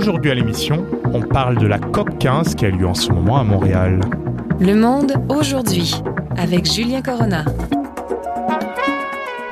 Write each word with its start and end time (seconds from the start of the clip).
Aujourd'hui 0.00 0.30
à 0.30 0.34
l'émission, 0.34 0.86
on 1.12 1.20
parle 1.20 1.58
de 1.58 1.66
la 1.66 1.76
COP15 1.76 2.54
qui 2.54 2.64
a 2.64 2.70
lieu 2.70 2.86
en 2.86 2.94
ce 2.94 3.12
moment 3.12 3.36
à 3.36 3.44
Montréal. 3.44 4.00
Le 4.58 4.74
Monde 4.74 5.12
aujourd'hui, 5.28 5.94
avec 6.38 6.64
Julien 6.64 7.02
Corona. 7.02 7.44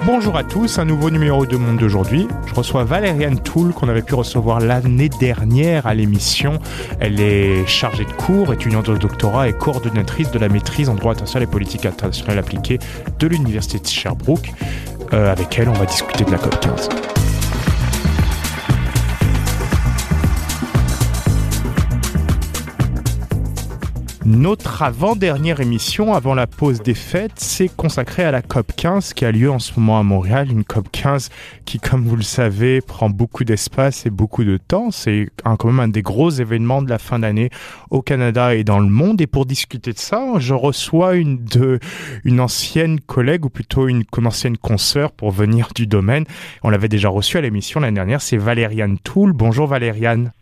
Bonjour 0.07 0.39
à 0.39 0.45
tous, 0.45 0.79
un 0.79 0.87
nouveau 0.87 1.11
numéro 1.11 1.45
de 1.45 1.59
Monde 1.59 1.77
d'aujourd'hui. 1.77 2.27
Je 2.47 2.55
reçois 2.55 2.85
Valériane 2.85 3.39
Toul 3.39 3.75
qu'on 3.75 3.91
avait 3.91 4.01
pu 4.01 4.15
recevoir 4.15 4.61
l'année 4.61 5.11
dernière 5.11 5.87
à 5.87 5.93
l'émission. 5.93 6.61
Elle 6.99 7.21
est 7.21 7.67
chargée 7.67 8.07
de 8.07 8.13
cours, 8.13 8.51
étudiante 8.51 8.89
au 8.89 8.97
doctorat 8.97 9.51
et 9.51 9.53
coordonnatrice 9.53 10.31
de 10.31 10.39
la 10.39 10.49
maîtrise 10.49 10.89
en 10.89 10.95
droit 10.95 11.13
international 11.13 11.47
et 11.47 11.51
politique 11.53 11.85
internationale 11.85 12.39
appliquée 12.39 12.79
de 13.19 13.27
l'Université 13.27 13.81
de 13.81 13.87
Sherbrooke. 13.87 14.51
Euh, 15.13 15.31
avec 15.31 15.59
elle, 15.59 15.69
on 15.69 15.75
va 15.75 15.85
discuter 15.85 16.25
de 16.25 16.31
la 16.31 16.39
COP15. 16.39 17.18
Notre 24.29 24.83
avant-dernière 24.83 25.61
émission, 25.61 26.13
avant 26.13 26.35
la 26.35 26.47
pause 26.47 26.83
des 26.83 26.93
fêtes, 26.93 27.41
s'est 27.41 27.71
consacrée 27.75 28.25
à 28.25 28.31
la 28.31 28.43
COP 28.43 28.73
15 28.77 29.15
qui 29.15 29.25
a 29.25 29.33
lieu 29.33 29.51
en 29.51 29.59
ce 29.59 29.73
moment 29.81 29.99
à 29.99 30.03
Montréal. 30.03 30.53
Une 30.53 30.65
COP 30.65 30.87
15 30.93 31.31
qui, 31.65 31.79
comme 31.79 32.05
vous 32.05 32.15
le 32.15 32.23
savez, 32.23 32.83
prend 32.83 33.09
beaucoup 33.09 33.45
d'espace 33.45 34.05
et 34.05 34.11
beaucoup 34.11 34.45
de 34.45 34.59
temps. 34.59 34.91
C'est 34.91 35.31
quand 35.43 35.65
même 35.65 35.81
un 35.81 35.89
des 35.89 36.03
gros 36.03 36.29
événements 36.29 36.83
de 36.83 36.91
la 36.91 36.99
fin 36.99 37.19
d'année 37.19 37.49
au 37.89 38.03
Canada 38.03 38.55
et 38.55 38.65
dans 38.65 38.81
le 38.81 38.91
monde. 38.91 39.19
Et 39.23 39.27
pour 39.27 39.47
discuter 39.47 39.95
de 39.95 39.99
ça, 39.99 40.23
je 40.37 40.53
reçois 40.53 41.15
une, 41.15 41.43
de, 41.43 41.79
une 42.23 42.41
ancienne 42.41 43.01
collègue, 43.01 43.47
ou 43.47 43.49
plutôt 43.49 43.89
une, 43.89 44.05
une 44.19 44.27
ancienne 44.27 44.59
consoeur 44.59 45.11
pour 45.11 45.31
venir 45.31 45.71
du 45.75 45.87
domaine. 45.87 46.27
On 46.63 46.69
l'avait 46.69 46.89
déjà 46.89 47.09
reçue 47.09 47.39
à 47.39 47.41
l'émission 47.41 47.81
l'année 47.81 47.95
dernière. 47.95 48.21
C'est 48.21 48.37
Valériane 48.37 48.99
Toul. 48.99 49.33
Bonjour 49.33 49.67
Valériane. 49.67 50.33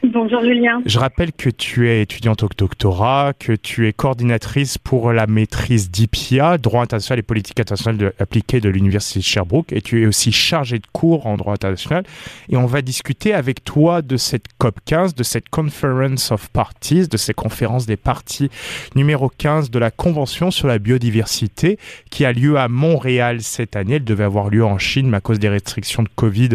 Bonjour 0.14 0.40
Julien. 0.40 0.80
Je 0.86 0.98
rappelle 0.98 1.30
que 1.32 1.50
tu 1.50 1.90
es 1.90 2.00
étudiante 2.00 2.42
au 2.42 2.48
doctorat, 2.56 3.34
que 3.38 3.52
tu 3.52 3.86
es 3.86 3.92
coordinatrice 3.92 4.78
pour 4.78 5.12
la 5.12 5.26
maîtrise 5.26 5.90
d'IPIA, 5.90 6.56
droit 6.56 6.82
international 6.82 7.18
et 7.18 7.22
politique 7.22 7.60
internationale 7.60 8.14
appliquée 8.18 8.60
de 8.60 8.70
l'Université 8.70 9.18
de 9.18 9.24
Sherbrooke, 9.24 9.72
et 9.72 9.82
tu 9.82 10.02
es 10.02 10.06
aussi 10.06 10.32
chargée 10.32 10.78
de 10.78 10.86
cours 10.90 11.26
en 11.26 11.36
droit 11.36 11.52
international. 11.52 12.04
Et 12.48 12.56
on 12.56 12.64
va 12.64 12.80
discuter 12.80 13.34
avec 13.34 13.62
toi 13.62 14.00
de 14.00 14.16
cette 14.16 14.46
COP 14.56 14.80
15, 14.86 15.14
de 15.14 15.22
cette 15.22 15.50
Conference 15.50 16.32
of 16.32 16.48
Parties, 16.48 17.06
de 17.06 17.18
ces 17.18 17.34
conférences 17.34 17.84
des 17.84 17.98
parties 17.98 18.48
numéro 18.96 19.28
15 19.28 19.70
de 19.70 19.78
la 19.78 19.90
Convention 19.90 20.50
sur 20.50 20.66
la 20.66 20.78
biodiversité 20.78 21.78
qui 22.10 22.24
a 22.24 22.32
lieu 22.32 22.56
à 22.56 22.68
Montréal 22.68 23.42
cette 23.42 23.76
année. 23.76 23.96
Elle 23.96 24.04
devait 24.04 24.24
avoir 24.24 24.48
lieu 24.48 24.64
en 24.64 24.78
Chine, 24.78 25.10
mais 25.10 25.18
à 25.18 25.20
cause 25.20 25.38
des 25.38 25.50
restrictions 25.50 26.02
de 26.02 26.08
Covid, 26.14 26.50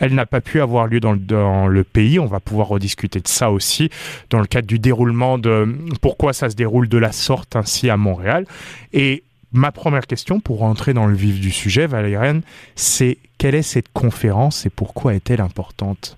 elle 0.00 0.14
n'a 0.14 0.26
pas 0.26 0.40
pu 0.40 0.60
avoir 0.60 0.88
lieu 0.88 0.98
dans 0.98 1.12
le, 1.12 1.18
dans 1.18 1.68
le 1.68 1.84
pays. 1.84 2.18
On 2.18 2.26
va 2.26 2.40
pouvoir 2.40 2.66
rediscuter 2.68 2.87
discuter 2.88 3.20
de 3.20 3.28
ça 3.28 3.50
aussi 3.50 3.90
dans 4.30 4.40
le 4.40 4.46
cadre 4.46 4.66
du 4.66 4.78
déroulement 4.78 5.36
de 5.36 5.68
pourquoi 6.00 6.32
ça 6.32 6.48
se 6.48 6.56
déroule 6.56 6.88
de 6.88 6.98
la 6.98 7.12
sorte 7.12 7.54
ainsi 7.54 7.90
à 7.90 7.96
Montréal. 7.96 8.46
Et 8.92 9.22
ma 9.52 9.72
première 9.72 10.06
question 10.06 10.40
pour 10.40 10.58
rentrer 10.60 10.94
dans 10.94 11.06
le 11.06 11.14
vif 11.14 11.38
du 11.38 11.50
sujet, 11.50 11.86
Valériane, 11.86 12.40
c'est 12.74 13.18
quelle 13.38 13.54
est 13.54 13.70
cette 13.74 13.92
conférence 13.92 14.64
et 14.66 14.70
pourquoi 14.70 15.14
est-elle 15.14 15.42
importante? 15.42 16.16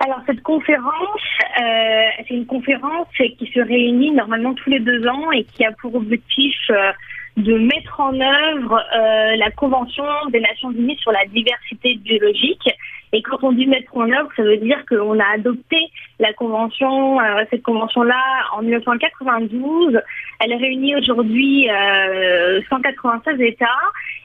Alors 0.00 0.20
cette 0.26 0.42
conférence, 0.42 1.28
euh, 1.62 2.08
c'est 2.28 2.34
une 2.34 2.46
conférence 2.46 3.08
qui 3.16 3.50
se 3.54 3.60
réunit 3.60 4.12
normalement 4.12 4.52
tous 4.52 4.68
les 4.68 4.80
deux 4.80 5.06
ans 5.06 5.32
et 5.32 5.44
qui 5.44 5.64
a 5.64 5.72
pour 5.80 5.94
objectif 5.94 6.54
euh, 6.68 6.92
de 7.36 7.58
mettre 7.58 8.00
en 8.00 8.14
œuvre 8.20 8.82
euh, 8.96 9.36
la 9.36 9.50
Convention 9.50 10.04
des 10.30 10.40
Nations 10.40 10.70
Unies 10.70 10.96
sur 10.98 11.12
la 11.12 11.24
diversité 11.26 11.96
biologique 11.96 12.68
et 13.14 13.22
quand 13.22 13.44
on 13.44 13.52
dit 13.52 13.68
mettre 13.68 13.96
en 13.96 14.10
œuvre, 14.10 14.28
ça 14.34 14.42
veut 14.42 14.56
dire 14.56 14.84
qu'on 14.88 15.20
a 15.20 15.34
adopté 15.34 15.76
la 16.18 16.32
convention, 16.32 17.20
euh, 17.20 17.44
cette 17.48 17.62
convention-là 17.62 18.20
en 18.56 18.62
1992. 18.62 20.00
Elle 20.40 20.54
réunit 20.54 20.96
aujourd'hui 20.96 21.70
euh, 21.70 22.60
196 22.68 23.40
États. 23.40 23.66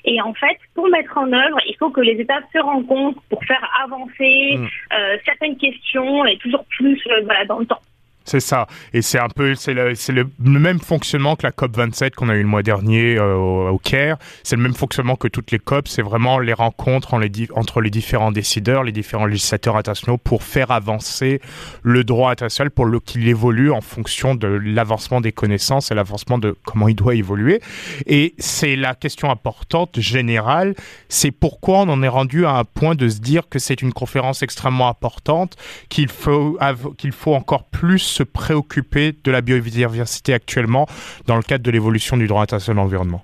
Et 0.06 0.20
en 0.22 0.34
fait, 0.34 0.58
pour 0.74 0.90
mettre 0.90 1.16
en 1.20 1.32
œuvre, 1.32 1.60
il 1.68 1.76
faut 1.78 1.92
que 1.92 2.02
les 2.02 2.14
États 2.14 2.42
se 2.52 2.58
rencontrent 2.58 3.22
pour 3.30 3.44
faire 3.46 3.62
avancer 3.84 4.58
mmh. 4.58 4.68
euh, 4.98 5.18
certaines 5.24 5.58
questions 5.58 6.26
et 6.26 6.38
toujours 6.38 6.66
plus 6.66 7.00
euh, 7.12 7.22
voilà, 7.26 7.46
dans 7.46 7.60
le 7.60 7.68
temps. 7.68 7.82
C'est 8.30 8.42
ça. 8.42 8.68
Et 8.94 9.02
c'est 9.02 9.18
un 9.18 9.28
peu, 9.28 9.56
c'est 9.56 9.74
le, 9.74 10.30
même 10.38 10.80
fonctionnement 10.80 11.36
que 11.36 11.48
la 11.48 11.52
COP 11.52 11.76
27 11.76 12.14
qu'on 12.14 12.30
a 12.30 12.36
eu 12.36 12.44
le 12.44 12.48
mois 12.48 12.62
dernier 12.62 13.18
euh, 13.18 13.34
au, 13.34 13.70
au, 13.70 13.80
Caire. 13.80 14.18
C'est 14.44 14.56
le 14.56 14.62
même 14.62 14.76
fonctionnement 14.76 15.16
que 15.16 15.28
toutes 15.28 15.50
les 15.50 15.58
COP. 15.58 15.88
C'est 15.88 16.04
vraiment 16.04 16.38
les 16.38 16.54
rencontres 16.54 17.16
entre 17.56 17.82
les 17.82 17.90
différents 17.90 18.32
décideurs, 18.32 18.84
les 18.84 18.92
différents 18.92 19.26
législateurs 19.26 19.78
internationaux 19.78 20.18
pour 20.18 20.44
faire 20.44 20.70
avancer 20.70 21.42
le 21.82 22.04
droit 22.04 22.30
international 22.30 22.70
pour 22.70 22.86
qu'il 23.04 23.28
évolue 23.28 23.72
en 23.72 23.82
fonction 23.82 24.36
de 24.36 24.48
l'avancement 24.48 25.22
des 25.22 25.32
connaissances 25.32 25.90
et 25.90 25.96
l'avancement 25.96 26.38
de 26.38 26.56
comment 26.66 26.88
il 26.88 26.96
doit 26.96 27.16
évoluer. 27.16 27.62
Et 28.06 28.36
c'est 28.38 28.76
la 28.76 28.94
question 28.94 29.32
importante 29.32 30.00
générale. 30.00 30.76
C'est 31.08 31.32
pourquoi 31.32 31.80
on 31.80 31.90
en 31.90 32.04
est 32.04 32.08
rendu 32.08 32.46
à 32.46 32.52
un 32.52 32.64
point 32.64 32.94
de 32.94 33.10
se 33.10 33.22
dire 33.22 33.50
que 33.50 33.58
c'est 33.58 33.82
une 33.82 33.92
conférence 33.92 34.44
extrêmement 34.44 34.88
importante, 34.88 35.56
qu'il 35.90 36.10
faut, 36.10 36.60
qu'il 37.00 37.12
faut 37.12 37.34
encore 37.34 37.64
plus 37.64 38.19
se 38.20 38.24
préoccuper 38.24 39.16
de 39.24 39.32
la 39.32 39.40
biodiversité 39.40 40.34
actuellement 40.34 40.88
dans 41.26 41.38
le 41.38 41.42
cadre 41.44 41.64
de 41.64 41.72
l'évolution 41.72 42.18
du 42.18 42.28
droit 42.28 42.44
international 42.44 42.76
de 42.76 42.82
l'environnement 42.82 43.24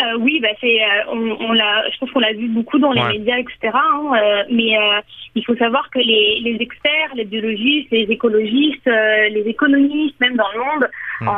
euh, 0.00 0.16
oui, 0.20 0.38
bah 0.40 0.48
c'est, 0.60 0.80
euh, 0.82 1.12
on, 1.12 1.48
on 1.48 1.52
l'a, 1.52 1.88
je 1.90 1.98
pense 1.98 2.10
qu'on 2.12 2.20
l'a 2.20 2.32
vu 2.32 2.48
beaucoup 2.48 2.78
dans 2.78 2.92
les 2.92 3.00
ouais. 3.00 3.18
médias, 3.18 3.38
etc. 3.38 3.72
Hein, 3.74 4.12
euh, 4.14 4.44
mais 4.50 4.76
euh, 4.76 5.00
il 5.34 5.44
faut 5.44 5.56
savoir 5.56 5.90
que 5.90 5.98
les, 5.98 6.40
les, 6.42 6.56
experts, 6.60 7.14
les 7.14 7.24
biologistes, 7.24 7.90
les 7.90 8.06
écologistes, 8.10 8.86
euh, 8.86 9.28
les 9.28 9.42
économistes, 9.46 10.18
même 10.20 10.36
dans 10.36 10.50
le 10.52 10.58
monde, 10.58 10.90
mmh. 11.20 11.28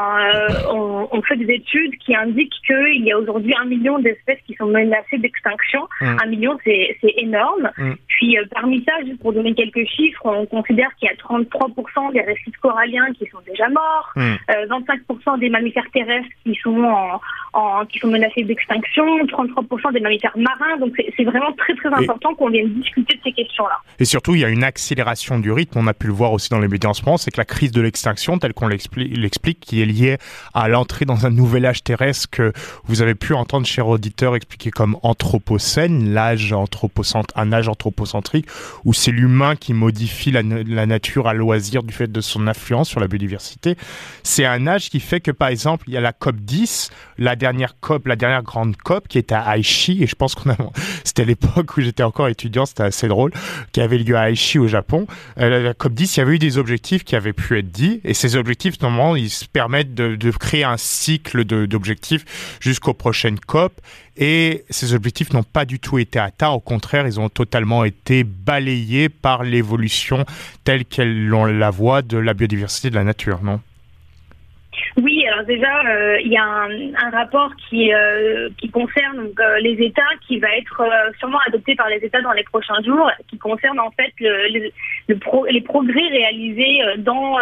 ont, 0.74 1.08
ont, 1.10 1.22
fait 1.22 1.36
des 1.36 1.54
études 1.54 1.96
qui 1.98 2.14
indiquent 2.14 2.54
qu'il 2.66 3.04
y 3.04 3.12
a 3.12 3.18
aujourd'hui 3.18 3.54
un 3.58 3.64
million 3.64 3.98
d'espèces 3.98 4.40
qui 4.46 4.54
sont 4.54 4.66
menacées 4.66 5.18
d'extinction. 5.18 5.88
Mmh. 6.00 6.16
Un 6.22 6.26
million, 6.26 6.58
c'est, 6.64 6.96
c'est 7.00 7.14
énorme. 7.16 7.70
Mmh. 7.78 7.92
Puis 8.08 8.36
parmi 8.52 8.84
ça, 8.84 8.92
juste 9.06 9.20
pour 9.22 9.32
donner 9.32 9.54
quelques 9.54 9.86
chiffres, 9.86 10.22
on 10.24 10.44
considère 10.46 10.90
qu'il 10.96 11.08
y 11.08 11.12
a 11.12 11.14
33% 11.14 12.12
des 12.12 12.20
récifs 12.20 12.56
coralliens 12.60 13.12
qui 13.18 13.26
sont 13.26 13.40
déjà 13.46 13.68
morts, 13.68 14.12
25% 14.16 15.38
des 15.38 15.48
mammifères 15.48 15.90
terrestres 15.92 16.28
qui 16.44 16.54
sont 16.56 16.84
en, 16.84 17.20
en 17.52 17.86
qui 17.86 17.98
sont 17.98 18.08
menacés 18.08 18.42
d'extinction, 18.50 19.04
33% 19.26 19.92
des 19.92 20.00
mammifères 20.00 20.36
marins. 20.36 20.76
Donc 20.78 20.92
c'est 21.16 21.24
vraiment 21.24 21.52
très 21.52 21.74
très 21.74 21.88
important 21.88 22.34
qu'on 22.34 22.50
vienne 22.50 22.68
discuter 22.74 23.16
de 23.16 23.20
ces 23.22 23.32
questions-là. 23.32 23.78
Et 23.98 24.04
surtout, 24.04 24.34
il 24.34 24.40
y 24.40 24.44
a 24.44 24.48
une 24.48 24.64
accélération 24.64 25.38
du 25.38 25.52
rythme. 25.52 25.78
On 25.78 25.86
a 25.86 25.94
pu 25.94 26.08
le 26.08 26.12
voir 26.12 26.32
aussi 26.32 26.48
dans 26.48 26.58
les 26.58 26.68
médias 26.68 26.90
en 26.90 26.94
ce 26.94 27.04
moment, 27.04 27.16
c'est 27.16 27.30
que 27.30 27.38
la 27.38 27.44
crise 27.44 27.70
de 27.70 27.80
l'extinction, 27.80 28.38
telle 28.38 28.54
qu'on 28.54 28.68
l'explique, 28.68 29.60
qui 29.60 29.82
est 29.82 29.86
liée 29.86 30.18
à 30.54 30.68
l'entrée 30.68 31.04
dans 31.04 31.26
un 31.26 31.30
nouvel 31.30 31.66
âge 31.66 31.84
terrestre 31.84 32.28
que 32.30 32.52
vous 32.84 33.02
avez 33.02 33.14
pu 33.14 33.34
entendre, 33.34 33.66
cher 33.66 33.86
auditeur, 33.86 34.34
expliquer 34.34 34.70
comme 34.70 34.96
anthropocène, 35.02 36.12
l'âge 36.12 36.52
anthropocentrique, 36.52 37.36
un 37.36 37.52
âge 37.52 37.68
anthropocentrique, 37.68 38.46
où 38.84 38.92
c'est 38.92 39.12
l'humain 39.12 39.54
qui 39.54 39.74
modifie 39.74 40.32
la, 40.32 40.42
la 40.42 40.86
nature 40.86 41.28
à 41.28 41.34
loisir 41.34 41.82
du 41.82 41.94
fait 41.94 42.10
de 42.10 42.20
son 42.20 42.48
influence 42.48 42.88
sur 42.88 43.00
la 43.00 43.06
biodiversité. 43.06 43.76
C'est 44.22 44.44
un 44.44 44.66
âge 44.66 44.90
qui 44.90 45.00
fait 45.00 45.20
que, 45.20 45.30
par 45.30 45.48
exemple, 45.48 45.84
il 45.88 45.94
y 45.94 45.96
a 45.96 46.00
la 46.00 46.12
COP 46.12 46.36
10, 46.36 46.90
la 47.18 47.36
dernière 47.36 47.78
COP, 47.80 48.06
la 48.06 48.16
dernière 48.16 48.29
grande 48.42 48.76
COP 48.76 49.08
qui 49.08 49.18
était 49.18 49.34
à 49.34 49.58
Aichi, 49.58 50.02
et 50.02 50.06
je 50.06 50.14
pense 50.14 50.34
qu'on 50.34 50.50
a, 50.50 50.56
c'était 51.04 51.24
l'époque 51.24 51.76
où 51.76 51.80
j'étais 51.80 52.02
encore 52.02 52.28
étudiant, 52.28 52.66
c'était 52.66 52.84
assez 52.84 53.08
drôle, 53.08 53.32
qui 53.72 53.80
avait 53.80 53.98
lieu 53.98 54.16
à 54.16 54.30
Aichi 54.30 54.58
au 54.58 54.68
Japon. 54.68 55.06
Euh, 55.38 55.62
la 55.62 55.74
COP 55.74 55.92
10, 55.92 56.16
il 56.16 56.20
y 56.20 56.22
avait 56.22 56.34
eu 56.36 56.38
des 56.38 56.58
objectifs 56.58 57.04
qui 57.04 57.16
avaient 57.16 57.32
pu 57.32 57.58
être 57.58 57.70
dits, 57.70 58.00
et 58.04 58.14
ces 58.14 58.36
objectifs, 58.36 58.80
normalement, 58.80 59.16
ils 59.16 59.30
se 59.30 59.44
permettent 59.44 59.94
de, 59.94 60.30
créer 60.30 60.64
un 60.64 60.76
cycle 60.76 61.44
d'objectifs 61.44 62.24
jusqu'aux 62.60 62.94
prochaines 62.94 63.38
COP, 63.40 63.72
et 64.16 64.64
ces 64.70 64.94
objectifs 64.94 65.32
n'ont 65.32 65.42
pas 65.42 65.64
du 65.64 65.80
tout 65.80 65.98
été 65.98 66.18
atteints, 66.18 66.50
au 66.50 66.60
contraire, 66.60 67.06
ils 67.06 67.18
ont 67.18 67.28
totalement 67.28 67.84
été 67.84 68.24
balayés 68.24 69.08
par 69.08 69.42
l'évolution 69.42 70.24
telle 70.64 70.84
qu'elle 70.84 71.28
la 71.28 71.70
voit 71.70 72.02
de 72.02 72.18
la 72.18 72.34
biodiversité 72.34 72.90
de 72.90 72.94
la 72.94 73.04
nature, 73.04 73.42
non? 73.42 73.60
Oui, 74.96 75.24
alors 75.26 75.44
déjà, 75.46 75.84
euh, 75.86 76.20
il 76.20 76.30
y 76.30 76.36
a 76.36 76.44
un, 76.44 77.10
rapport 77.10 77.50
qui, 77.68 77.92
euh, 77.92 78.48
qui 78.58 78.70
concerne 78.70 79.30
euh, 79.38 79.58
les 79.60 79.72
États, 79.84 80.02
qui 80.26 80.38
va 80.38 80.48
être 80.56 80.82
sûrement 81.18 81.38
adopté 81.46 81.74
par 81.74 81.88
les 81.88 81.96
États 81.96 82.20
dans 82.20 82.32
les 82.32 82.44
prochains 82.44 82.80
jours, 82.84 83.10
qui 83.28 83.38
concerne 83.38 83.80
en 83.80 83.90
fait 83.90 84.12
le, 84.20 84.70
le 85.08 85.18
pro, 85.18 85.44
les 85.46 85.60
progrès 85.60 86.08
réalisés 86.08 86.80
dans 86.98 87.38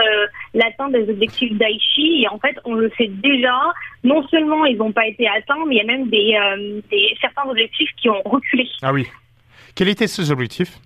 l'atteinte 0.55 0.93
des 0.93 1.09
objectifs 1.11 1.57
d'Aichi. 1.57 2.23
Et 2.23 2.29
en 2.29 2.39
fait, 2.39 2.57
on 2.65 2.75
le 2.75 2.91
sait 2.97 3.09
déjà, 3.09 3.61
non 4.05 4.27
seulement 4.29 4.65
ils 4.65 4.77
n'ont 4.77 4.93
pas 4.93 5.07
été 5.07 5.29
atteints, 5.29 5.65
mais 5.67 5.77
il 5.77 5.79
y 5.79 5.83
a 5.83 5.85
même 5.85 6.09
des, 6.09 6.83
des, 6.91 7.17
certains 7.21 7.49
objectifs 7.49 7.91
qui 7.97 8.09
ont 8.09 8.23
reculé. 8.25 8.67
Ah 8.83 8.93
oui. 8.93 9.07
Quels 9.75 9.89
étaient 9.89 10.07
ces 10.07 10.31
objectifs? 10.31 10.79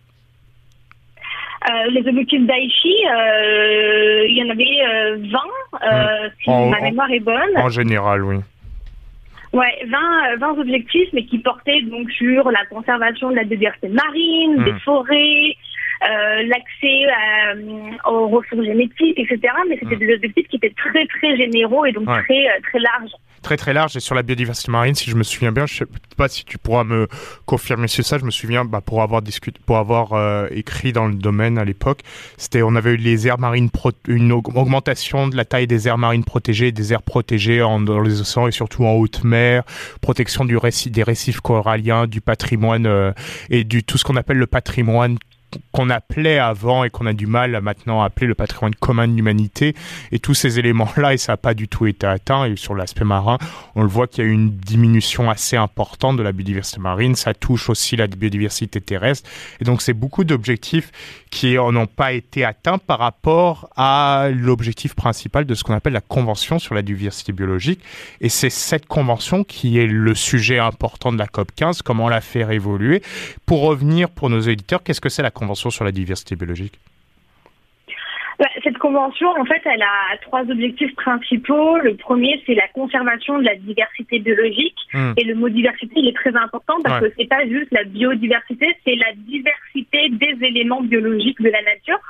Euh, 1.71 1.91
les 1.91 2.09
objectifs 2.09 2.47
d'Aichi, 2.47 2.95
euh, 3.07 4.27
il 4.29 4.37
y 4.37 4.43
en 4.43 4.51
avait 4.51 4.65
euh, 4.89 5.17
20, 5.21 5.39
mmh. 5.79 6.31
si 6.43 6.51
en, 6.51 6.71
ma 6.71 6.81
mémoire 6.81 7.11
est 7.11 7.21
bonne. 7.21 7.57
En 7.57 7.69
général, 7.69 8.25
oui. 8.25 8.37
Ouais, 9.53 9.85
20, 9.87 10.37
20 10.39 10.59
objectifs, 10.61 11.09
mais 11.13 11.25
qui 11.25 11.39
portaient 11.39 11.83
donc 11.83 12.11
sur 12.11 12.51
la 12.51 12.65
conservation 12.67 13.31
de 13.31 13.37
la 13.37 13.45
biodiversité 13.45 13.89
marine, 13.89 14.65
des 14.65 14.73
forêts, 14.81 15.57
euh, 16.03 16.43
l'accès 16.45 17.07
aux 18.07 18.29
ressources 18.29 18.65
génétiques, 18.65 19.19
etc. 19.19 19.41
Mais 19.69 19.79
c'était 19.79 19.97
des 19.97 20.15
objectifs 20.15 20.49
qui 20.49 20.57
étaient 20.57 20.75
très 20.75 21.07
très 21.07 21.37
généraux 21.37 21.85
et 21.85 21.93
donc 21.93 22.07
très 22.07 22.47
très 22.63 22.79
larges 22.79 23.13
très 23.43 23.57
très 23.57 23.73
large. 23.73 23.97
Et 23.97 24.01
sur 24.01 24.15
la 24.15 24.23
biodiversité 24.23 24.71
marine, 24.71 24.95
si 24.95 25.11
je 25.11 25.17
me 25.17 25.23
souviens 25.23 25.53
bien, 25.53 25.67
je 25.67 25.79
sais 25.79 25.85
pas 26.17 26.29
si 26.29 26.45
tu 26.45 26.59
pourras 26.59 26.85
me 26.85 27.09
confirmer 27.47 27.89
sur 27.89 28.05
ça, 28.05 28.19
je 28.19 28.25
me 28.25 28.31
souviens 28.31 28.65
bah, 28.65 28.81
pour 28.81 29.03
avoir 29.03 29.23
discuté, 29.23 29.61
pour 29.67 29.77
avoir 29.77 30.13
euh, 30.15 30.47
écrit 30.51 30.93
dans 30.93 31.07
le 31.07 31.15
domaine 31.15 31.59
à 31.59 31.65
l'époque, 31.65 32.01
c'était 32.37 32.63
on 32.63 32.75
avait 32.77 32.93
eu 32.93 32.97
les 32.97 33.27
aires 33.27 33.39
marines 33.39 33.69
une 34.09 34.33
augmentation 34.33 35.29
de 35.29 35.37
la 35.37 35.45
taille 35.45 35.67
des 35.67 35.89
aires 35.89 35.99
marines 35.99 36.25
protégées, 36.25 36.73
des 36.73 36.93
aires 36.93 37.03
protégées 37.03 37.59
dans 37.59 38.01
les 38.01 38.21
océans 38.21 38.47
et 38.47 38.53
surtout 38.53 38.85
en 38.85 38.93
haute 38.93 39.25
mer, 39.25 39.65
protection 40.01 40.45
du 40.45 40.57
récif, 40.57 40.93
des 40.93 41.03
récifs 41.03 41.41
coralliens, 41.41 42.07
du 42.07 42.21
patrimoine 42.21 42.87
euh, 42.87 43.13
et 43.51 43.65
du 43.65 43.83
tout 43.83 43.99
ce 43.99 44.05
qu'on 44.05 44.17
appelle 44.17 44.39
le 44.39 44.47
patrimoine 44.47 45.19
qu'on 45.73 45.91
appelait 45.91 46.39
avant 46.39 46.85
et 46.85 46.91
qu'on 46.91 47.07
a 47.07 47.13
du 47.13 47.27
mal 47.27 47.61
maintenant 47.61 48.03
à 48.03 48.07
appeler 48.07 48.27
le 48.27 48.35
patrimoine 48.35 48.75
commun 48.75 49.09
de 49.09 49.15
l'humanité. 49.15 49.75
Et 50.11 50.19
tous 50.19 50.35
ces 50.35 50.59
éléments-là, 50.59 51.15
et 51.15 51.19
ça 51.19 51.33
n'a 51.33 51.37
pas 51.37 51.55
du 51.55 51.69
tout 51.69 51.87
été 51.87 52.07
atteint. 52.07 52.45
Et 52.45 52.57
sur 52.57 52.75
l'aspect 52.75 53.05
marin, 53.05 53.39
on 53.75 53.83
le 53.83 53.89
voit 53.89 54.07
qu'il 54.07 54.25
y 54.25 54.27
a 54.27 54.31
eu 54.31 54.33
une 54.33 54.51
diminution 54.51 55.31
assez 55.31 55.57
importante 55.57 56.17
de 56.17 56.23
la 56.23 56.33
biodiversité 56.33 56.81
marine. 56.81 57.15
Ça 57.15 57.35
touche 57.35 57.71
aussi 57.71 57.97
la 57.97 58.07
biodiversité 58.07 58.81
terrestre. 58.81 59.29
Et 59.61 59.65
donc, 59.65 59.83
c'est 59.83 59.93
beaucoup 59.93 60.25
d'objectifs 60.25 60.91
qui 61.31 61.55
n'ont 61.55 61.87
pas 61.87 62.13
été 62.13 62.45
atteints 62.45 62.79
par 62.79 62.99
rapport 62.99 63.71
à 63.77 64.29
l'objectif 64.33 64.95
principal 64.95 65.47
de 65.47 65.55
ce 65.55 65.65
qu'on 65.65 65.75
appelle 65.75 65.93
la 65.95 66.01
Convention 66.01 66.59
sur 66.59 66.75
la 66.75 66.83
diversité 66.83 67.33
biologique. 67.33 67.81
Et 68.21 68.29
c'est 68.29 68.51
cette 68.51 68.87
convention 68.87 69.45
qui 69.45 69.79
est 69.79 69.87
le 69.87 70.15
sujet 70.15 70.59
important 70.59 71.13
de 71.13 71.19
la 71.19 71.27
COP 71.27 71.53
15, 71.55 71.83
comment 71.83 72.09
la 72.09 72.21
faire 72.21 72.51
évoluer. 72.51 73.03
Pour 73.47 73.63
revenir 73.63 74.11
pour 74.11 74.31
nos 74.31 74.41
éditeurs, 74.41 74.83
qu'est-ce 74.83 75.01
que 75.01 75.09
c'est 75.09 75.23
la 75.23 75.31
sur 75.55 75.85
la 75.85 75.93
diversité 75.93 76.37
biologique 76.37 76.79
bah, 78.43 78.49
cette 78.65 78.79
convention, 78.79 79.29
en 79.39 79.45
fait, 79.45 79.63
elle 79.67 79.83
a 79.83 80.17
trois 80.23 80.43
objectifs 80.43 80.93
principaux. 80.97 81.79
Le 81.79 81.95
premier, 81.95 82.43
c'est 82.45 82.55
la 82.55 82.67
conservation 82.75 83.39
de 83.39 83.45
la 83.45 83.55
diversité 83.55 84.19
biologique. 84.19 84.75
Hmm. 84.93 85.13
Et 85.17 85.23
le 85.23 85.37
mot 85.37 85.49
diversité, 85.49 85.93
il 85.95 86.09
est 86.09 86.17
très 86.17 86.35
important 86.35 86.75
parce 86.83 87.05
que 87.05 87.13
c'est 87.17 87.29
pas 87.29 87.47
juste 87.47 87.71
la 87.71 87.85
biodiversité, 87.85 88.67
c'est 88.85 88.97
la 88.97 89.13
diversité 89.15 90.09
des 90.09 90.45
éléments 90.45 90.83
biologiques 90.83 91.41
de 91.41 91.51
la 91.51 91.63
nature. 91.63 92.01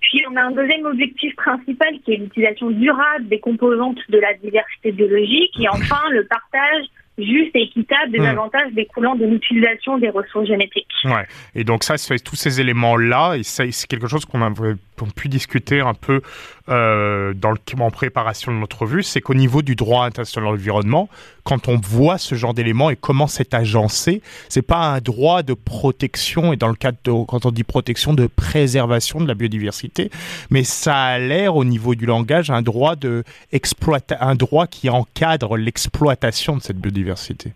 Puis 0.00 0.22
on 0.30 0.36
a 0.36 0.44
un 0.44 0.52
deuxième 0.52 0.86
objectif 0.86 1.36
principal 1.36 1.90
qui 2.04 2.14
est 2.14 2.16
l'utilisation 2.16 2.70
durable 2.70 3.28
des 3.28 3.38
composantes 3.38 3.98
de 4.08 4.18
la 4.18 4.32
diversité 4.34 4.92
biologique. 4.92 5.60
Et 5.60 5.68
enfin, 5.72 6.08
le 6.10 6.24
partage 6.24 6.86
juste 7.18 7.54
et 7.54 7.62
équitable 7.62 8.12
des 8.12 8.20
hmm. 8.20 8.26
avantages 8.26 8.72
découlant 8.72 9.14
de 9.14 9.26
l'utilisation 9.26 9.98
des 9.98 10.10
ressources 10.10 10.46
génétiques. 10.46 10.86
Ouais. 11.04 11.26
Et 11.54 11.64
donc 11.64 11.84
ça, 11.84 11.96
tous 12.24 12.36
ces 12.36 12.60
éléments-là, 12.60 13.36
et 13.36 13.42
c'est 13.42 13.70
quelque 13.86 14.08
chose 14.08 14.24
qu'on 14.24 14.42
a 15.08 15.12
pu 15.12 15.28
discuter 15.28 15.80
un 15.80 15.94
peu 15.94 16.22
euh, 16.68 17.34
dans 17.34 17.50
le, 17.50 17.58
en 17.80 17.90
préparation 17.90 18.52
de 18.52 18.58
notre 18.58 18.86
vue, 18.86 19.02
c'est 19.02 19.20
qu'au 19.20 19.34
niveau 19.34 19.62
du 19.62 19.74
droit 19.74 20.04
international 20.04 20.50
de 20.50 20.56
l'environnement, 20.56 21.08
quand 21.44 21.68
on 21.68 21.78
voit 21.78 22.18
ce 22.18 22.34
genre 22.34 22.54
d'éléments 22.54 22.90
et 22.90 22.96
comment 22.96 23.26
c'est 23.26 23.54
agencé, 23.54 24.22
c'est 24.48 24.62
pas 24.62 24.94
un 24.94 25.00
droit 25.00 25.42
de 25.42 25.54
protection 25.54 26.52
et 26.52 26.56
dans 26.56 26.68
le 26.68 26.74
cadre 26.74 26.98
de, 27.04 27.10
quand 27.24 27.46
on 27.46 27.50
dit 27.50 27.64
protection 27.64 28.12
de 28.12 28.26
préservation 28.26 29.20
de 29.20 29.26
la 29.26 29.34
biodiversité, 29.34 30.10
mais 30.50 30.64
ça 30.64 30.96
a 30.96 31.18
l'air 31.18 31.56
au 31.56 31.64
niveau 31.64 31.94
du 31.94 32.06
langage 32.06 32.50
un 32.50 32.62
droit 32.62 32.96
de 32.96 33.24
un 34.20 34.34
droit 34.34 34.66
qui 34.66 34.90
encadre 34.90 35.56
l'exploitation 35.56 36.56
de 36.56 36.62
cette 36.62 36.78
biodiversité. 36.78 37.52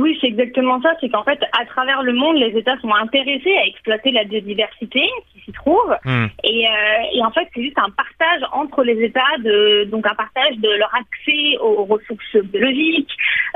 Oui, 0.00 0.16
c'est 0.20 0.28
exactement 0.28 0.80
ça. 0.80 0.94
C'est 1.00 1.10
qu'en 1.10 1.24
fait, 1.24 1.38
à 1.60 1.66
travers 1.66 2.02
le 2.02 2.14
monde, 2.14 2.36
les 2.36 2.56
États 2.58 2.78
sont 2.78 2.92
intéressés 2.94 3.54
à 3.56 3.66
exploiter 3.66 4.10
la 4.12 4.24
biodiversité 4.24 5.02
qui 5.32 5.40
s'y 5.44 5.52
trouve. 5.52 5.94
Hmm. 6.04 6.26
Et, 6.44 6.66
euh, 6.66 6.70
et, 7.14 7.22
en 7.22 7.30
fait, 7.30 7.46
c'est 7.54 7.62
juste 7.62 7.78
un 7.78 7.90
partage 7.90 8.48
entre 8.52 8.82
les 8.82 9.02
États, 9.04 9.36
de, 9.44 9.84
donc 9.84 10.06
un 10.06 10.14
partage 10.14 10.56
de 10.56 10.70
leur 10.70 10.90
accès 10.94 11.58
aux 11.60 11.84
ressources 11.84 12.36
biologiques. 12.44 13.10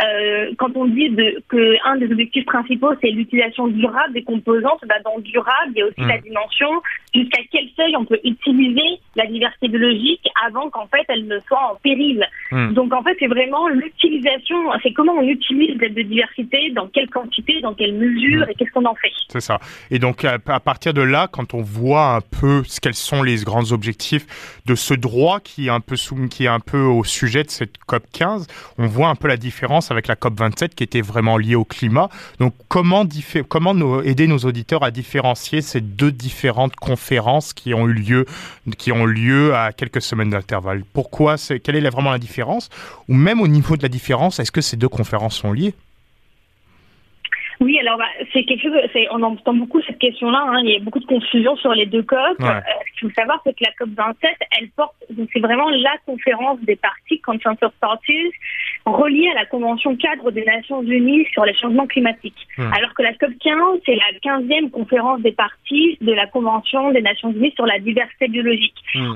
Euh, 0.05 0.51
quand 0.59 0.77
on 0.77 0.85
dit 0.87 1.09
de, 1.11 1.43
que 1.49 1.77
un 1.85 1.97
des 1.97 2.11
objectifs 2.11 2.45
principaux, 2.45 2.93
c'est 3.01 3.11
l'utilisation 3.11 3.69
durable 3.69 4.13
des 4.13 4.23
composantes, 4.23 4.81
bah, 4.87 4.97
dans 5.05 5.19
durable, 5.21 5.73
il 5.75 5.79
y 5.79 5.83
a 5.83 5.87
aussi 5.87 6.01
la 6.01 6.19
hmm. 6.19 6.23
dimension 6.23 6.69
jusqu'à 7.15 7.43
quel 7.51 7.69
seuil 7.77 7.97
on 7.97 8.05
peut 8.05 8.19
utiliser 8.25 8.99
la 9.17 9.27
diversité 9.27 9.69
biologique 9.69 10.29
avant 10.45 10.69
qu'en 10.71 10.87
fait 10.89 11.05
elle 11.09 11.27
ne 11.27 11.39
soit 11.41 11.73
en 11.73 11.77
péril. 11.77 12.27
Hmm. 12.51 12.73
Donc 12.73 12.93
en 12.93 13.03
fait, 13.03 13.17
c'est 13.19 13.29
vraiment 13.29 13.69
l'utilisation, 13.69 14.57
c'est 14.83 14.93
comment 14.93 15.15
on 15.15 15.23
utilise 15.23 15.79
cette 15.79 15.95
biodiversité 15.95 16.34
dans 16.75 16.89
quelle 16.89 17.09
quantité, 17.09 17.61
dans 17.61 17.75
quelle 17.75 17.95
mesure 17.95 18.49
et 18.49 18.55
qu'est-ce 18.55 18.71
qu'on 18.71 18.85
en 18.85 18.95
fait. 18.95 19.13
C'est 19.29 19.41
ça. 19.41 19.61
Et 19.91 19.99
donc 19.99 20.25
à, 20.25 20.39
partir 20.39 20.95
de 20.95 21.03
là, 21.03 21.29
quand 21.31 21.55
on 21.55 21.63
voit 21.63 22.17
un 22.17 22.21
peu 22.21 22.63
quels 22.83 22.95
sont 22.95 23.23
les 23.23 23.37
grands 23.45 23.73
objectifs 23.73 24.61
de 24.67 24.75
ce 24.75 24.95
droit 24.95 25.41
qui 25.41 25.67
est 25.67 25.71
un 25.71 25.81
peu 25.81 25.97
qui 26.31 26.45
est 26.45 26.49
un 26.49 26.61
peu 26.61 26.81
au 26.81 27.05
sujet 27.05 27.45
de 27.45 27.51
cette 27.51 27.79
COP 27.87 28.05
15, 28.13 28.47
on 28.79 28.87
voit 28.87 29.09
un 29.09 29.15
peu 29.15 29.29
la 29.29 29.37
différence 29.37 29.91
avec 29.91 30.07
la 30.07 30.17
COP 30.17 30.39
27 30.39 30.75
qui 30.75 30.85
était 30.85 31.01
vraiment 31.01 31.39
liée 31.39 31.55
au 31.55 31.65
climat. 31.65 32.09
Donc 32.39 32.55
comment 32.69 33.07
comment 33.49 34.03
aider 34.03 34.27
nos 34.27 34.39
auditeurs 34.39 34.83
à 34.83 34.91
différencier 34.91 35.63
ces 35.63 35.81
deux 35.81 36.13
différentes 36.13 36.77
conférences 36.77 37.53
qui 37.53 37.75
ont 37.75 37.89
eu 37.89 37.93
lieu 37.93 38.27
qui 38.79 38.93
ont 38.93 39.07
lieu 39.07 39.55
à 39.55 39.73
quelques 39.73 40.03
semaines 40.03 40.31
d'intervalle? 40.31 40.83
Pourquoi 40.93 41.37
quelle 41.63 41.77
est 41.77 41.91
vraiment 41.91 42.11
la 42.11 42.19
différence? 42.19 42.71
Ou 43.09 43.15
même 43.15 43.41
au 43.41 43.49
niveau 43.49 43.77
de 43.77 43.83
la 43.83 43.89
différence, 43.89 44.39
est-ce 44.41 44.53
que 44.53 44.61
ces 44.61 44.77
deux 44.77 44.89
conférences 44.89 45.37
sont 45.37 45.53
liées? 45.53 45.75
Oui, 47.65 47.79
alors 47.81 47.97
bah, 47.97 48.05
c'est 48.33 48.45
quelque 48.45 48.63
chose. 48.63 48.75
On 49.11 49.23
entend 49.23 49.55
beaucoup 49.55 49.81
cette 49.83 49.99
question-là. 49.99 50.45
Hein, 50.49 50.61
il 50.63 50.71
y 50.71 50.77
a 50.77 50.81
beaucoup 50.81 51.01
de 51.01 51.07
confusion 51.07 51.57
sur 51.57 51.73
les 51.73 51.87
deux 51.87 52.03
COP. 52.03 52.19
Euh, 52.41 52.45
ce 52.45 53.01
qu'il 53.01 53.09
faut 53.09 53.15
savoir, 53.15 53.41
c'est 53.45 53.55
que 53.55 53.65
la 53.65 53.73
COP 53.79 53.89
27, 53.97 54.31
elle 54.61 54.69
porte. 54.71 54.95
Donc 55.11 55.29
c'est 55.33 55.41
vraiment 55.41 55.71
la 55.71 55.97
conférence 56.05 56.61
des 56.61 56.77
parties, 56.77 57.21
Consensus 57.21 57.71
Parties, 57.81 58.33
reliée 58.87 59.29
à 59.31 59.35
la 59.35 59.47
Convention 59.47 59.97
cadre 59.97 60.31
des 60.31 60.45
Nations 60.45 60.83
Unies 60.83 61.27
sur 61.33 61.45
les 61.45 61.55
changements 61.55 61.87
climatiques. 61.87 62.47
Alors 62.59 62.93
que 62.95 63.03
la 63.03 63.15
COP 63.15 63.33
15, 63.41 63.81
c'est 63.87 63.97
la 63.97 64.19
15e 64.23 64.71
conférence 64.71 65.21
des 65.23 65.33
parties 65.33 65.97
de 66.01 66.13
la 66.13 66.27
Convention 66.27 66.91
des 66.93 67.03
Nations 67.03 67.33
Unies 67.33 67.53
sur 67.55 67.67
la 67.67 67.79
diversité 67.79 68.29
biologique. 68.29 68.75